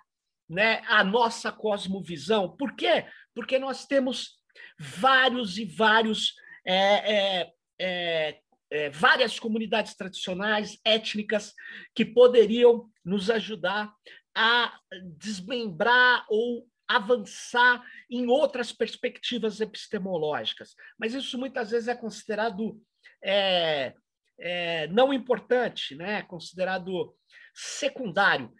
né, 0.49 0.83
a 0.87 1.03
nossa 1.03 1.51
cosmovisão. 1.51 2.55
Por 2.57 2.75
quê? 2.75 3.07
Porque 3.35 3.59
nós 3.59 3.87
temos 3.87 4.39
vários 4.79 5.57
e 5.57 5.65
vários 5.65 6.35
é, 6.67 6.75
é, 6.75 7.53
é, 7.79 8.41
é, 8.71 8.91
várias 8.91 9.39
comunidades 9.39 9.95
tradicionais, 9.95 10.79
étnicas, 10.85 11.55
que 11.95 12.05
poderiam 12.05 12.89
nos 13.05 13.31
ajudar 13.31 13.93
a 14.35 14.79
desmembrar 15.17 16.25
ou 16.29 16.69
avançar 16.97 17.85
em 18.11 18.27
outras 18.27 18.73
perspectivas 18.73 19.61
epistemológicas. 19.61 20.75
Mas 20.99 21.15
isso 21.15 21.39
muitas 21.39 21.71
vezes 21.71 21.89
é 21.89 21.95
considerado 21.95 22.83
é, 23.23 23.95
é, 24.39 24.87
não 24.89 25.13
importante, 25.13 25.95
né? 25.95 26.23
considerado 26.23 27.15
secundário. 27.55 28.53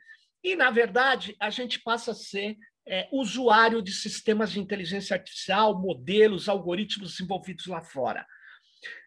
E, 0.45 0.55
na 0.55 0.71
verdade, 0.71 1.37
a 1.41 1.51
gente 1.51 1.81
passa 1.81 2.13
a 2.13 2.15
ser 2.15 2.57
é, 2.87 3.09
usuário 3.13 3.83
de 3.83 3.93
sistemas 3.93 4.53
de 4.53 4.61
inteligência 4.61 5.15
artificial, 5.15 5.79
modelos, 5.79 6.49
algoritmos 6.49 7.13
desenvolvidos 7.13 7.67
lá 7.67 7.83
fora. 7.83 8.25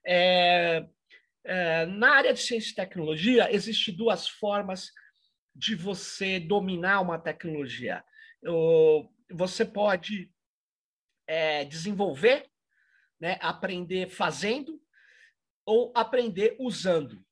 É, 0.06 0.86
é, 1.46 1.86
na 1.86 2.12
área 2.12 2.34
de 2.34 2.42
ciência 2.42 2.72
e 2.72 2.76
tecnologia, 2.76 3.54
existem 3.54 3.96
duas 3.96 4.28
formas 4.28 4.92
de 5.56 5.76
você 5.76 6.40
dominar 6.40 7.00
uma 7.02 7.18
tecnologia. 7.18 8.04
Você 9.32 9.66
pode 9.66 10.32
é, 11.28 11.66
desenvolver, 11.66 12.50
né, 13.20 13.38
aprender 13.42 14.10
fazendo, 14.10 14.82
ou 15.66 15.92
aprender 15.96 16.56
usando. 16.60 17.24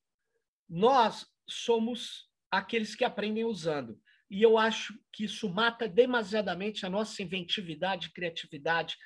Nós 0.69 1.27
somos 1.47 2.29
aqueles 2.49 2.95
que 2.95 3.03
aprendem 3.03 3.43
usando. 3.43 3.99
E 4.29 4.41
eu 4.41 4.57
acho 4.57 4.97
que 5.11 5.25
isso 5.25 5.49
mata 5.49 5.87
demasiadamente 5.87 6.85
a 6.85 6.89
nossa 6.89 7.21
inventividade 7.21 8.07
e 8.07 8.11
criatividade, 8.11 8.97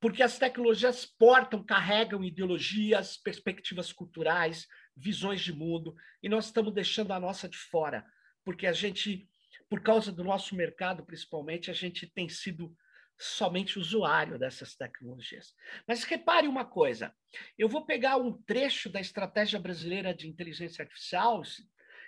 porque 0.00 0.22
as 0.22 0.38
tecnologias 0.38 1.04
portam, 1.04 1.64
carregam 1.64 2.24
ideologias, 2.24 3.16
perspectivas 3.16 3.92
culturais, 3.92 4.66
visões 4.96 5.40
de 5.40 5.52
mundo, 5.52 5.94
e 6.22 6.28
nós 6.28 6.46
estamos 6.46 6.72
deixando 6.72 7.12
a 7.12 7.20
nossa 7.20 7.48
de 7.48 7.56
fora, 7.56 8.06
porque 8.44 8.66
a 8.66 8.72
gente, 8.72 9.28
por 9.70 9.80
causa 9.80 10.10
do 10.10 10.24
nosso 10.24 10.56
mercado 10.56 11.06
principalmente, 11.06 11.70
a 11.70 11.74
gente 11.74 12.04
tem 12.06 12.28
sido 12.28 12.76
somente 13.16 13.78
usuário 13.78 14.38
dessas 14.38 14.74
tecnologias. 14.74 15.54
Mas 15.86 16.02
repare 16.02 16.48
uma 16.48 16.64
coisa: 16.64 17.14
eu 17.56 17.68
vou 17.68 17.86
pegar 17.86 18.16
um 18.16 18.32
trecho 18.42 18.90
da 18.90 19.00
Estratégia 19.00 19.60
Brasileira 19.60 20.12
de 20.12 20.28
Inteligência 20.28 20.82
Artificial, 20.82 21.40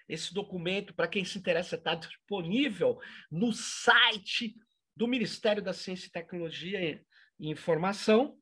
esse 0.08 0.34
documento, 0.34 0.92
para 0.92 1.06
quem 1.06 1.24
se 1.24 1.38
interessa, 1.38 1.76
está 1.76 1.94
disponível 1.94 2.98
no 3.30 3.52
site 3.52 4.56
do 4.96 5.06
Ministério 5.06 5.62
da 5.62 5.72
Ciência 5.72 6.08
e 6.08 6.12
Tecnologia 6.12 7.00
e 7.38 7.48
Informação. 7.48 8.36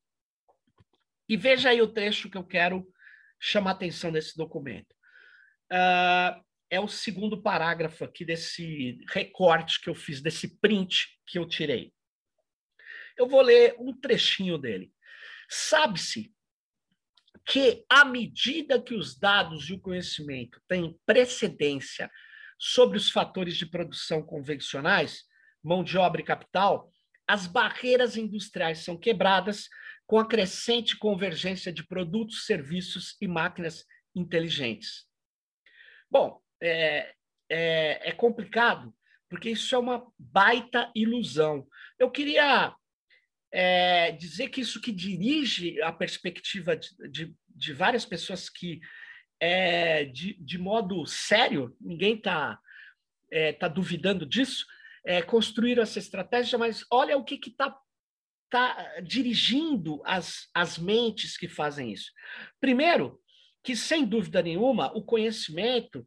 E 1.29 1.37
veja 1.37 1.69
aí 1.69 1.83
o 1.83 1.93
trecho 1.93 2.31
que 2.31 2.39
eu 2.39 2.45
quero 2.45 2.91
chamar 3.39 3.71
a 3.71 3.75
atenção 3.75 4.11
desse 4.11 4.37
documento. 4.37 4.95
Uh, 5.71 6.50
é 6.71 6.79
o 6.79 6.89
segundo 6.89 7.43
parágrafo 7.43 8.05
aqui 8.05 8.25
desse 8.25 9.05
recorte 9.09 9.81
que 9.81 9.91
eu 9.91 9.95
fiz, 9.95 10.23
desse 10.23 10.57
print 10.61 11.09
que 11.27 11.39
eu 11.39 11.47
tirei. 11.47 11.93
Eu 13.17 13.27
vou 13.27 13.43
ler 13.43 13.75
um 13.79 13.93
trechinho 13.93 14.57
dele. 14.57 14.93
Sabe-se 15.49 16.33
que, 17.45 17.85
à 17.89 18.05
medida 18.05 18.81
que 18.81 18.95
os 18.95 19.19
dados 19.19 19.69
e 19.69 19.73
o 19.73 19.81
conhecimento 19.81 20.63
têm 20.69 20.99
precedência 21.05 22.09
sobre 22.57 22.97
os 22.97 23.11
fatores 23.11 23.57
de 23.57 23.67
produção 23.67 24.23
convencionais, 24.23 25.25
mão 25.63 25.83
de 25.83 25.99
obra 25.99 26.21
e 26.21 26.25
capital, 26.25 26.93
as 27.27 27.47
barreiras 27.47 28.17
industriais 28.17 28.79
são 28.79 28.97
quebradas 28.97 29.69
com 30.07 30.19
a 30.19 30.27
crescente 30.27 30.97
convergência 30.97 31.73
de 31.73 31.85
produtos, 31.85 32.45
serviços 32.45 33.17
e 33.21 33.27
máquinas 33.27 33.85
inteligentes. 34.15 35.07
Bom, 36.11 36.41
é, 36.63 37.15
é, 37.49 38.11
é 38.11 38.13
complicado, 38.13 38.95
porque 39.29 39.51
isso 39.51 39.75
é 39.75 39.79
uma 39.79 40.07
baita 40.19 40.91
ilusão. 40.95 41.67
Eu 41.99 42.11
queria 42.11 42.75
é, 43.53 44.13
dizer 44.13 44.49
que 44.49 44.61
isso 44.61 44.81
que 44.81 44.93
dirige 44.93 45.81
a 45.83 45.93
perspectiva 45.93 46.77
de, 46.77 46.89
de, 47.11 47.35
de 47.49 47.73
várias 47.73 48.05
pessoas 48.05 48.49
que, 48.49 48.81
é, 49.41 50.05
de, 50.05 50.35
de 50.35 50.59
modo 50.59 51.05
sério, 51.07 51.77
ninguém 51.81 52.17
está 52.17 52.59
é, 53.31 53.53
tá 53.53 53.69
duvidando 53.69 54.27
disso, 54.27 54.67
é, 55.05 55.23
construíram 55.23 55.83
essa 55.83 55.99
estratégia, 55.99 56.59
mas 56.59 56.85
olha 56.91 57.17
o 57.17 57.25
que 57.25 57.41
está 57.49 57.77
tá 58.51 59.01
dirigindo 59.03 60.03
as, 60.05 60.49
as 60.53 60.77
mentes 60.77 61.37
que 61.37 61.49
fazem 61.49 61.93
isso. 61.93 62.11
Primeiro, 62.61 63.21
que 63.63 63.77
sem 63.77 64.05
dúvida 64.05 64.43
nenhuma, 64.43 64.93
o 64.97 65.03
conhecimento 65.03 66.05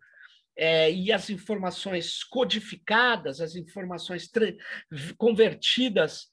é, 0.55 0.91
e 0.91 1.11
as 1.11 1.29
informações 1.29 2.23
codificadas, 2.23 3.41
as 3.41 3.55
informações 3.55 4.29
convertidas 5.17 6.27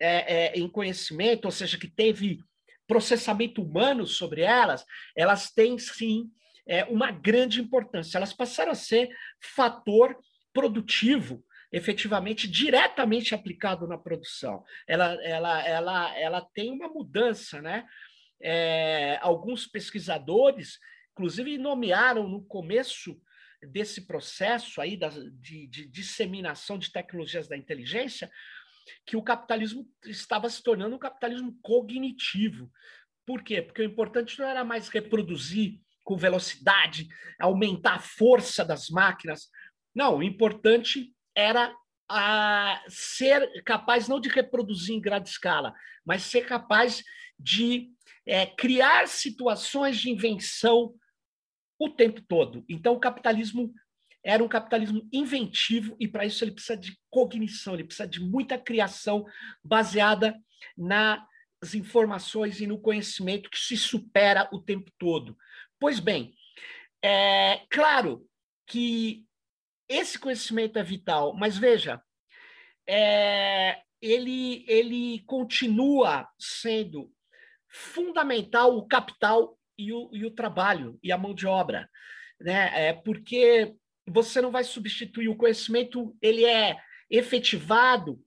é, 0.00 0.34
é, 0.34 0.58
em 0.58 0.68
conhecimento, 0.68 1.46
ou 1.46 1.50
seja, 1.50 1.78
que 1.78 1.88
teve 1.88 2.38
processamento 2.86 3.62
humano 3.62 4.06
sobre 4.06 4.42
elas, 4.42 4.84
elas 5.16 5.50
têm 5.50 5.78
sim 5.78 6.30
é, 6.66 6.84
uma 6.84 7.10
grande 7.10 7.60
importância. 7.60 8.18
Elas 8.18 8.32
passaram 8.32 8.72
a 8.72 8.76
ser 8.76 9.08
fator 9.40 10.16
produtivo, 10.52 11.44
efetivamente, 11.72 12.48
diretamente 12.48 13.34
aplicado 13.34 13.86
na 13.86 13.98
produção. 13.98 14.62
Ela, 14.86 15.14
ela, 15.24 15.66
ela, 15.66 16.18
ela 16.18 16.48
tem 16.54 16.70
uma 16.70 16.88
mudança, 16.88 17.60
né? 17.60 17.86
É, 18.40 19.18
alguns 19.22 19.66
pesquisadores, 19.66 20.78
inclusive, 21.12 21.56
nomearam 21.56 22.28
no 22.28 22.44
começo 22.44 23.18
desse 23.66 24.06
processo 24.06 24.80
aí 24.80 24.96
da, 24.96 25.08
de, 25.08 25.66
de 25.66 25.86
disseminação 25.86 26.78
de 26.78 26.90
tecnologias 26.90 27.48
da 27.48 27.56
inteligência 27.56 28.30
que 29.06 29.16
o 29.16 29.22
capitalismo 29.22 29.86
estava 30.04 30.48
se 30.48 30.62
tornando 30.62 30.96
um 30.96 30.98
capitalismo 30.98 31.56
cognitivo. 31.62 32.70
Por 33.26 33.42
quê? 33.42 33.62
Porque 33.62 33.82
o 33.82 33.86
importante 33.86 34.38
não 34.38 34.46
era 34.46 34.64
mais 34.64 34.88
reproduzir 34.88 35.80
com 36.02 36.16
velocidade, 36.16 37.08
aumentar 37.40 37.94
a 37.94 38.00
força 38.00 38.64
das 38.64 38.90
máquinas. 38.90 39.48
Não, 39.94 40.18
o 40.18 40.22
importante 40.22 41.14
era 41.34 41.74
a 42.08 42.84
ser 42.88 43.62
capaz 43.64 44.06
não 44.06 44.20
de 44.20 44.28
reproduzir 44.28 44.94
em 44.94 45.00
grande 45.00 45.30
escala, 45.30 45.74
mas 46.04 46.22
ser 46.22 46.46
capaz 46.46 47.02
de 47.38 47.90
é, 48.26 48.46
criar 48.46 49.08
situações 49.08 49.98
de 49.98 50.10
invenção 50.10 50.94
o 51.84 51.90
tempo 51.90 52.20
todo. 52.22 52.64
Então, 52.68 52.94
o 52.94 53.00
capitalismo 53.00 53.72
era 54.24 54.42
um 54.42 54.48
capitalismo 54.48 55.06
inventivo 55.12 55.94
e 56.00 56.08
para 56.08 56.24
isso 56.24 56.42
ele 56.42 56.52
precisa 56.52 56.76
de 56.76 56.98
cognição, 57.10 57.74
ele 57.74 57.84
precisa 57.84 58.08
de 58.08 58.20
muita 58.20 58.56
criação 58.56 59.26
baseada 59.62 60.34
nas 60.76 61.74
informações 61.74 62.58
e 62.60 62.66
no 62.66 62.80
conhecimento 62.80 63.50
que 63.50 63.58
se 63.58 63.76
supera 63.76 64.48
o 64.50 64.60
tempo 64.60 64.90
todo. 64.98 65.36
Pois 65.78 66.00
bem, 66.00 66.34
é 67.02 67.60
claro 67.68 68.26
que 68.66 69.26
esse 69.86 70.18
conhecimento 70.18 70.78
é 70.78 70.82
vital, 70.82 71.34
mas 71.34 71.58
veja, 71.58 72.02
é, 72.88 73.82
ele, 74.00 74.64
ele 74.66 75.22
continua 75.26 76.26
sendo 76.38 77.12
fundamental 77.68 78.76
o 78.76 78.86
capital 78.86 79.58
e 79.76 79.92
o, 79.92 80.10
e 80.12 80.24
o 80.24 80.30
trabalho 80.30 80.98
e 81.02 81.12
a 81.12 81.18
mão 81.18 81.34
de 81.34 81.46
obra. 81.46 81.88
né? 82.40 82.88
É 82.88 82.92
porque 82.92 83.74
você 84.06 84.40
não 84.40 84.50
vai 84.50 84.64
substituir 84.64 85.28
o 85.28 85.36
conhecimento, 85.36 86.16
ele 86.20 86.44
é 86.44 86.76
efetivado 87.10 88.20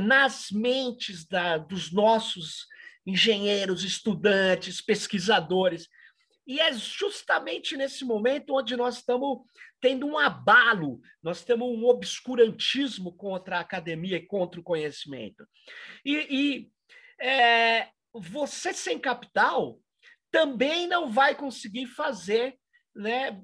nas 0.00 0.50
mentes 0.50 1.26
da, 1.26 1.58
dos 1.58 1.92
nossos 1.92 2.66
engenheiros, 3.06 3.84
estudantes, 3.84 4.80
pesquisadores. 4.80 5.88
E 6.46 6.60
é 6.60 6.72
justamente 6.72 7.76
nesse 7.76 8.04
momento 8.04 8.54
onde 8.54 8.76
nós 8.76 8.96
estamos 8.96 9.40
tendo 9.80 10.06
um 10.06 10.18
abalo, 10.18 11.00
nós 11.22 11.44
temos 11.44 11.68
um 11.68 11.84
obscurantismo 11.84 13.12
contra 13.12 13.58
a 13.58 13.60
academia 13.60 14.16
e 14.16 14.26
contra 14.26 14.58
o 14.58 14.64
conhecimento. 14.64 15.46
E, 16.04 16.16
e 16.30 16.70
é, 17.20 17.88
você 18.12 18.72
sem 18.72 18.98
capital 18.98 19.78
também 20.30 20.86
não 20.86 21.10
vai 21.10 21.34
conseguir 21.34 21.86
fazer 21.86 22.58
né, 22.94 23.40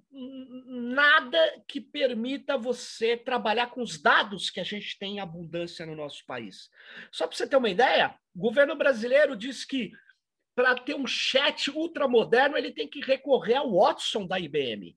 nada 0.66 1.38
que 1.68 1.80
permita 1.80 2.58
você 2.58 3.16
trabalhar 3.16 3.68
com 3.68 3.82
os 3.82 4.00
dados 4.00 4.50
que 4.50 4.58
a 4.58 4.64
gente 4.64 4.98
tem 4.98 5.16
em 5.16 5.20
abundância 5.20 5.86
no 5.86 5.94
nosso 5.94 6.24
país. 6.26 6.68
Só 7.12 7.26
para 7.26 7.36
você 7.36 7.46
ter 7.46 7.56
uma 7.56 7.70
ideia, 7.70 8.18
o 8.34 8.40
governo 8.40 8.74
brasileiro 8.74 9.36
diz 9.36 9.64
que 9.64 9.92
para 10.54 10.74
ter 10.76 10.94
um 10.94 11.06
chat 11.06 11.70
ultramoderno, 11.70 12.56
ele 12.56 12.72
tem 12.72 12.88
que 12.88 13.00
recorrer 13.00 13.56
ao 13.56 13.72
Watson 13.72 14.26
da 14.26 14.38
IBM. 14.38 14.96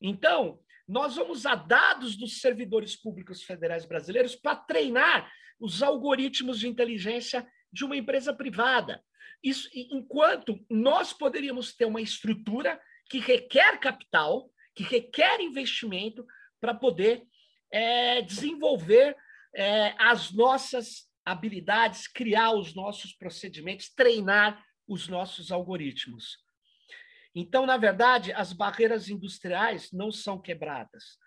Então, 0.00 0.58
nós 0.88 1.16
vamos 1.16 1.40
usar 1.40 1.54
dados 1.54 2.16
dos 2.16 2.40
servidores 2.40 2.96
públicos 2.96 3.42
federais 3.42 3.84
brasileiros 3.84 4.34
para 4.34 4.56
treinar 4.56 5.30
os 5.60 5.82
algoritmos 5.82 6.58
de 6.58 6.66
inteligência 6.66 7.46
de 7.72 7.84
uma 7.84 7.96
empresa 7.96 8.34
privada. 8.34 9.02
Isso, 9.42 9.68
enquanto 9.74 10.64
nós 10.68 11.12
poderíamos 11.12 11.74
ter 11.74 11.86
uma 11.86 12.00
estrutura 12.00 12.80
que 13.08 13.18
requer 13.18 13.78
capital, 13.78 14.50
que 14.74 14.82
requer 14.82 15.40
investimento 15.40 16.26
para 16.60 16.74
poder 16.74 17.22
é, 17.72 18.22
desenvolver 18.22 19.16
é, 19.54 19.94
as 19.98 20.32
nossas 20.32 21.08
habilidades, 21.24 22.06
criar 22.06 22.52
os 22.52 22.74
nossos 22.74 23.12
procedimentos, 23.12 23.88
treinar 23.88 24.64
os 24.86 25.08
nossos 25.08 25.52
algoritmos. 25.52 26.38
Então, 27.34 27.64
na 27.64 27.76
verdade, 27.76 28.32
as 28.32 28.52
barreiras 28.52 29.08
industriais 29.08 29.92
não 29.92 30.10
são 30.10 30.40
quebradas. 30.40 31.18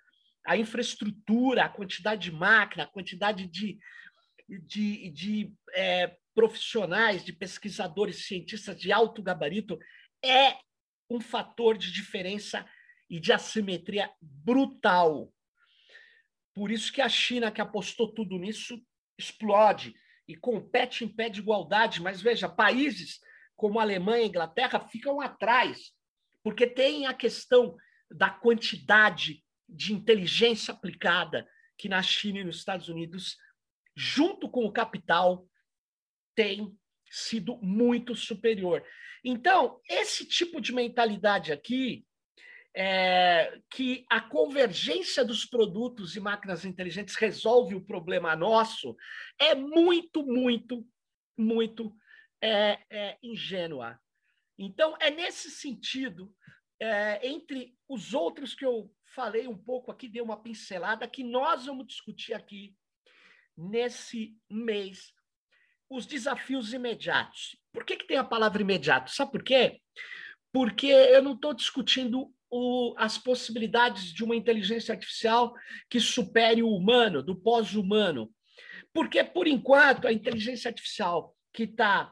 A 0.45 0.57
infraestrutura, 0.57 1.63
a 1.63 1.69
quantidade 1.69 2.29
de 2.29 2.31
máquina, 2.35 2.83
a 2.83 2.91
quantidade 2.91 3.47
de, 3.47 3.79
de, 4.47 5.09
de 5.09 5.53
é, 5.73 6.15
profissionais, 6.33 7.23
de 7.23 7.33
pesquisadores, 7.33 8.25
cientistas 8.25 8.79
de 8.79 8.91
alto 8.91 9.21
gabarito 9.21 9.77
é 10.23 10.57
um 11.09 11.19
fator 11.19 11.77
de 11.77 11.91
diferença 11.91 12.65
e 13.09 13.19
de 13.19 13.31
assimetria 13.31 14.09
brutal. 14.21 15.31
Por 16.53 16.71
isso 16.71 16.91
que 16.91 17.01
a 17.01 17.09
China, 17.09 17.51
que 17.51 17.61
apostou 17.61 18.13
tudo 18.13 18.37
nisso, 18.37 18.81
explode 19.17 19.93
e 20.27 20.35
compete 20.35 21.03
em 21.03 21.07
pé 21.07 21.29
de 21.29 21.39
igualdade. 21.39 22.01
Mas 22.01 22.21
veja, 22.21 22.47
países 22.47 23.19
como 23.55 23.79
Alemanha 23.79 24.23
e 24.23 24.27
Inglaterra 24.27 24.79
ficam 24.79 25.21
atrás, 25.21 25.91
porque 26.43 26.65
tem 26.67 27.05
a 27.05 27.13
questão 27.13 27.75
da 28.09 28.29
quantidade 28.29 29.43
de 29.67 29.93
inteligência 29.93 30.73
aplicada 30.73 31.47
que 31.77 31.89
na 31.89 32.01
China 32.01 32.39
e 32.39 32.43
nos 32.43 32.57
Estados 32.57 32.89
Unidos, 32.89 33.37
junto 33.95 34.49
com 34.49 34.65
o 34.65 34.71
capital, 34.71 35.47
tem 36.35 36.75
sido 37.09 37.57
muito 37.57 38.15
superior. 38.15 38.83
Então, 39.23 39.79
esse 39.87 40.25
tipo 40.25 40.59
de 40.59 40.73
mentalidade 40.73 41.51
aqui, 41.51 42.05
é, 42.75 43.59
que 43.69 44.03
a 44.09 44.19
convergência 44.19 45.23
dos 45.23 45.45
produtos 45.45 46.15
e 46.15 46.19
máquinas 46.19 46.65
inteligentes 46.65 47.15
resolve 47.15 47.75
o 47.75 47.85
problema 47.85 48.35
nosso, 48.35 48.95
é 49.39 49.53
muito, 49.53 50.25
muito, 50.25 50.85
muito 51.37 51.95
é, 52.41 52.79
é, 52.89 53.17
ingênua. 53.21 53.99
Então, 54.57 54.97
é 54.99 55.11
nesse 55.11 55.51
sentido, 55.51 56.33
é, 56.79 57.27
entre 57.27 57.75
os 57.87 58.13
outros 58.13 58.55
que 58.55 58.65
eu 58.65 58.91
falei 59.13 59.47
um 59.47 59.57
pouco 59.57 59.91
aqui, 59.91 60.07
dei 60.07 60.21
uma 60.21 60.41
pincelada, 60.41 61.07
que 61.07 61.23
nós 61.23 61.67
vamos 61.67 61.87
discutir 61.87 62.33
aqui 62.33 62.75
nesse 63.57 64.35
mês 64.49 65.13
os 65.89 66.05
desafios 66.05 66.73
imediatos. 66.73 67.57
Por 67.71 67.85
que, 67.85 67.97
que 67.97 68.07
tem 68.07 68.17
a 68.17 68.23
palavra 68.23 68.61
imediato? 68.61 69.11
Sabe 69.11 69.31
por 69.31 69.43
quê? 69.43 69.79
Porque 70.51 70.87
eu 70.87 71.21
não 71.21 71.33
estou 71.33 71.53
discutindo 71.53 72.33
o, 72.49 72.93
as 72.97 73.17
possibilidades 73.17 74.13
de 74.13 74.23
uma 74.23 74.35
inteligência 74.35 74.93
artificial 74.93 75.53
que 75.89 75.99
supere 75.99 76.61
o 76.61 76.69
humano, 76.69 77.23
do 77.23 77.35
pós-humano. 77.35 78.31
Porque, 78.93 79.23
por 79.23 79.47
enquanto, 79.47 80.07
a 80.07 80.13
inteligência 80.13 80.69
artificial 80.69 81.35
que 81.51 81.63
está 81.63 82.11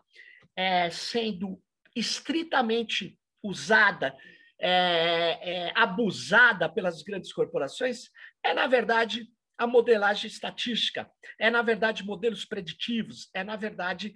é, 0.56 0.89
sendo 0.89 1.62
estritamente 1.95 3.19
usada, 3.43 4.15
é, 4.60 5.39
é, 5.41 5.73
abusada 5.75 6.69
pelas 6.69 7.01
grandes 7.04 7.32
corporações, 7.34 8.10
é, 8.43 8.54
na 8.54 8.67
verdade, 8.67 9.27
a 9.62 9.67
modelagem 9.67 10.28
estatística, 10.28 11.08
é, 11.39 11.52
na 11.52 11.62
verdade, 11.62 12.04
modelos 12.04 12.43
preditivos, 12.43 13.30
é, 13.32 13.43
na 13.43 13.56
verdade, 13.56 14.12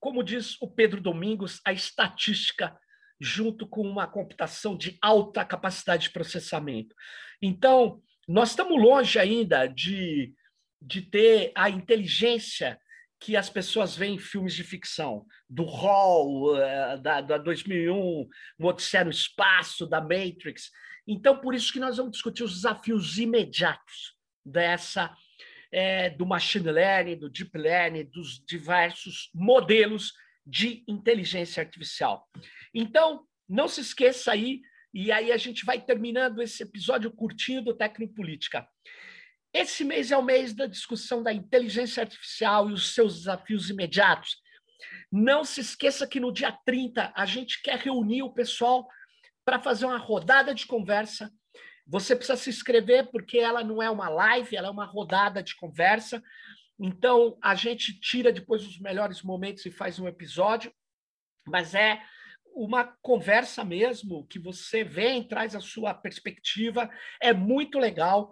como 0.00 0.24
diz 0.24 0.56
o 0.58 0.70
Pedro 0.70 1.02
Domingos, 1.02 1.60
a 1.66 1.70
estatística 1.70 2.74
junto 3.20 3.66
com 3.66 3.82
uma 3.82 4.06
computação 4.06 4.74
de 4.74 4.96
alta 5.02 5.44
capacidade 5.44 6.04
de 6.04 6.10
processamento. 6.12 6.94
Então, 7.42 8.02
nós 8.26 8.50
estamos 8.50 8.82
longe 8.82 9.18
ainda 9.18 9.66
de, 9.66 10.32
de 10.80 11.02
ter 11.02 11.52
a 11.54 11.68
inteligência 11.68 12.80
que 13.20 13.36
as 13.36 13.50
pessoas 13.50 13.94
veem 13.94 14.14
em 14.14 14.18
filmes 14.18 14.54
de 14.54 14.64
ficção, 14.64 15.26
do 15.46 15.64
Hall, 15.64 16.56
eh, 16.56 16.96
da, 17.02 17.20
da 17.20 17.36
2001, 17.36 17.94
o 17.94 18.28
Odisseia 18.60 19.04
no 19.04 19.10
Espaço, 19.10 19.86
da 19.86 20.00
Matrix. 20.00 20.70
Então, 21.06 21.38
por 21.38 21.54
isso 21.54 21.70
que 21.70 21.80
nós 21.80 21.98
vamos 21.98 22.12
discutir 22.12 22.42
os 22.42 22.54
desafios 22.54 23.18
imediatos 23.18 24.15
dessa 24.46 25.14
é, 25.72 26.10
do 26.10 26.24
machine 26.24 26.70
learning, 26.70 27.18
do 27.18 27.28
deep 27.28 27.56
learning, 27.58 28.04
dos 28.04 28.42
diversos 28.46 29.30
modelos 29.34 30.12
de 30.46 30.84
inteligência 30.86 31.62
artificial. 31.62 32.26
Então, 32.72 33.26
não 33.48 33.66
se 33.66 33.80
esqueça 33.80 34.32
aí, 34.32 34.60
e 34.94 35.10
aí 35.10 35.32
a 35.32 35.36
gente 35.36 35.64
vai 35.64 35.80
terminando 35.80 36.40
esse 36.40 36.62
episódio 36.62 37.10
curtinho 37.10 37.62
do 37.62 37.74
Tecnopolítica. 37.74 38.66
Esse 39.52 39.84
mês 39.84 40.12
é 40.12 40.16
o 40.16 40.22
mês 40.22 40.54
da 40.54 40.66
discussão 40.66 41.22
da 41.22 41.32
inteligência 41.32 42.02
artificial 42.02 42.70
e 42.70 42.72
os 42.72 42.94
seus 42.94 43.18
desafios 43.18 43.70
imediatos. 43.70 44.36
Não 45.10 45.44
se 45.44 45.60
esqueça 45.60 46.06
que 46.06 46.20
no 46.20 46.32
dia 46.32 46.52
30 46.64 47.12
a 47.14 47.26
gente 47.26 47.60
quer 47.62 47.78
reunir 47.78 48.22
o 48.22 48.32
pessoal 48.32 48.86
para 49.44 49.58
fazer 49.60 49.86
uma 49.86 49.96
rodada 49.96 50.54
de 50.54 50.66
conversa. 50.66 51.32
Você 51.86 52.16
precisa 52.16 52.36
se 52.36 52.50
inscrever 52.50 53.08
porque 53.10 53.38
ela 53.38 53.62
não 53.62 53.82
é 53.82 53.88
uma 53.88 54.08
live, 54.08 54.56
ela 54.56 54.68
é 54.68 54.70
uma 54.70 54.84
rodada 54.84 55.42
de 55.42 55.54
conversa. 55.54 56.22
Então 56.78 57.38
a 57.42 57.54
gente 57.54 57.98
tira 58.00 58.32
depois 58.32 58.66
os 58.66 58.78
melhores 58.78 59.22
momentos 59.22 59.64
e 59.64 59.70
faz 59.70 59.98
um 59.98 60.08
episódio, 60.08 60.72
mas 61.46 61.74
é 61.74 62.02
uma 62.54 62.84
conversa 63.02 63.62
mesmo 63.64 64.26
que 64.26 64.38
você 64.38 64.82
vem, 64.82 65.22
traz 65.22 65.54
a 65.54 65.60
sua 65.60 65.92
perspectiva, 65.92 66.90
é 67.20 67.32
muito 67.32 67.78
legal. 67.78 68.30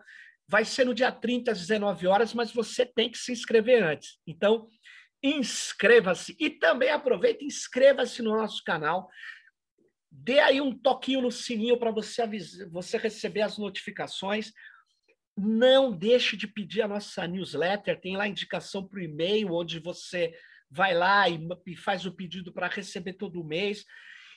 Vai 0.48 0.64
ser 0.64 0.84
no 0.84 0.94
dia 0.94 1.12
30 1.12 1.52
às 1.52 1.60
19 1.60 2.06
horas, 2.06 2.34
mas 2.34 2.52
você 2.52 2.84
tem 2.84 3.10
que 3.10 3.18
se 3.18 3.32
inscrever 3.32 3.82
antes. 3.82 4.18
Então, 4.26 4.66
inscreva-se 5.22 6.36
e 6.38 6.50
também 6.50 6.90
aproveita 6.90 7.44
inscreva-se 7.44 8.22
no 8.22 8.36
nosso 8.36 8.62
canal. 8.64 9.08
Dê 10.16 10.38
aí 10.38 10.60
um 10.60 10.72
toquinho 10.72 11.22
no 11.22 11.32
sininho 11.32 11.76
para 11.76 11.90
você, 11.90 12.22
você 12.70 12.96
receber 12.96 13.42
as 13.42 13.58
notificações. 13.58 14.52
Não 15.36 15.90
deixe 15.90 16.36
de 16.36 16.46
pedir 16.46 16.82
a 16.82 16.88
nossa 16.88 17.26
newsletter, 17.26 18.00
tem 18.00 18.16
lá 18.16 18.28
indicação 18.28 18.86
para 18.86 19.00
o 19.00 19.02
e-mail, 19.02 19.52
onde 19.52 19.80
você 19.80 20.32
vai 20.70 20.94
lá 20.94 21.28
e, 21.28 21.40
e 21.66 21.76
faz 21.76 22.06
o 22.06 22.14
pedido 22.14 22.52
para 22.52 22.68
receber 22.68 23.14
todo 23.14 23.44
mês. 23.44 23.84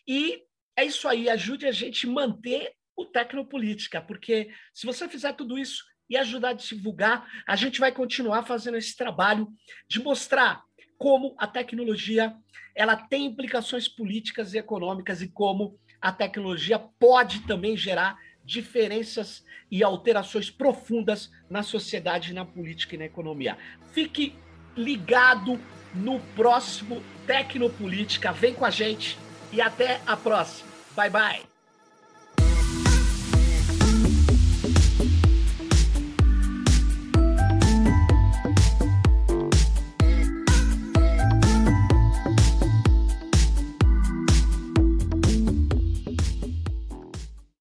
E 0.07 0.43
é 0.75 0.83
isso 0.83 1.07
aí, 1.07 1.29
ajude 1.29 1.67
a 1.67 1.71
gente 1.71 2.07
manter 2.07 2.73
o 2.95 3.05
Tecnopolítica, 3.05 4.01
porque 4.01 4.51
se 4.73 4.85
você 4.85 5.07
fizer 5.07 5.33
tudo 5.33 5.59
isso, 5.59 5.83
e 6.09 6.17
ajudar 6.17 6.49
a 6.49 6.53
divulgar, 6.53 7.29
a 7.45 7.55
gente 7.55 7.79
vai 7.79 7.91
continuar 7.91 8.45
fazendo 8.45 8.77
esse 8.77 8.95
trabalho 8.95 9.47
de 9.89 10.01
mostrar 10.01 10.63
como 10.97 11.36
a 11.38 11.47
tecnologia 11.47 12.36
ela 12.75 12.95
tem 12.95 13.25
implicações 13.25 13.88
políticas 13.88 14.53
e 14.53 14.57
econômicas 14.57 15.21
e 15.21 15.27
como 15.27 15.77
a 15.99 16.12
tecnologia 16.12 16.77
pode 16.77 17.41
também 17.41 17.75
gerar 17.75 18.17
diferenças 18.45 19.43
e 19.69 19.83
alterações 19.83 20.49
profundas 20.49 21.31
na 21.49 21.63
sociedade, 21.63 22.33
na 22.33 22.45
política 22.45 22.95
e 22.95 22.97
na 22.97 23.05
economia. 23.05 23.57
Fique 23.91 24.36
ligado 24.75 25.60
no 25.93 26.19
próximo 26.36 27.01
Tecnopolítica. 27.25 28.31
Vem 28.31 28.53
com 28.53 28.63
a 28.63 28.69
gente 28.69 29.17
e 29.51 29.60
até 29.60 29.99
a 30.05 30.15
próxima. 30.15 30.69
Bye 30.95 31.10
bye. 31.10 31.56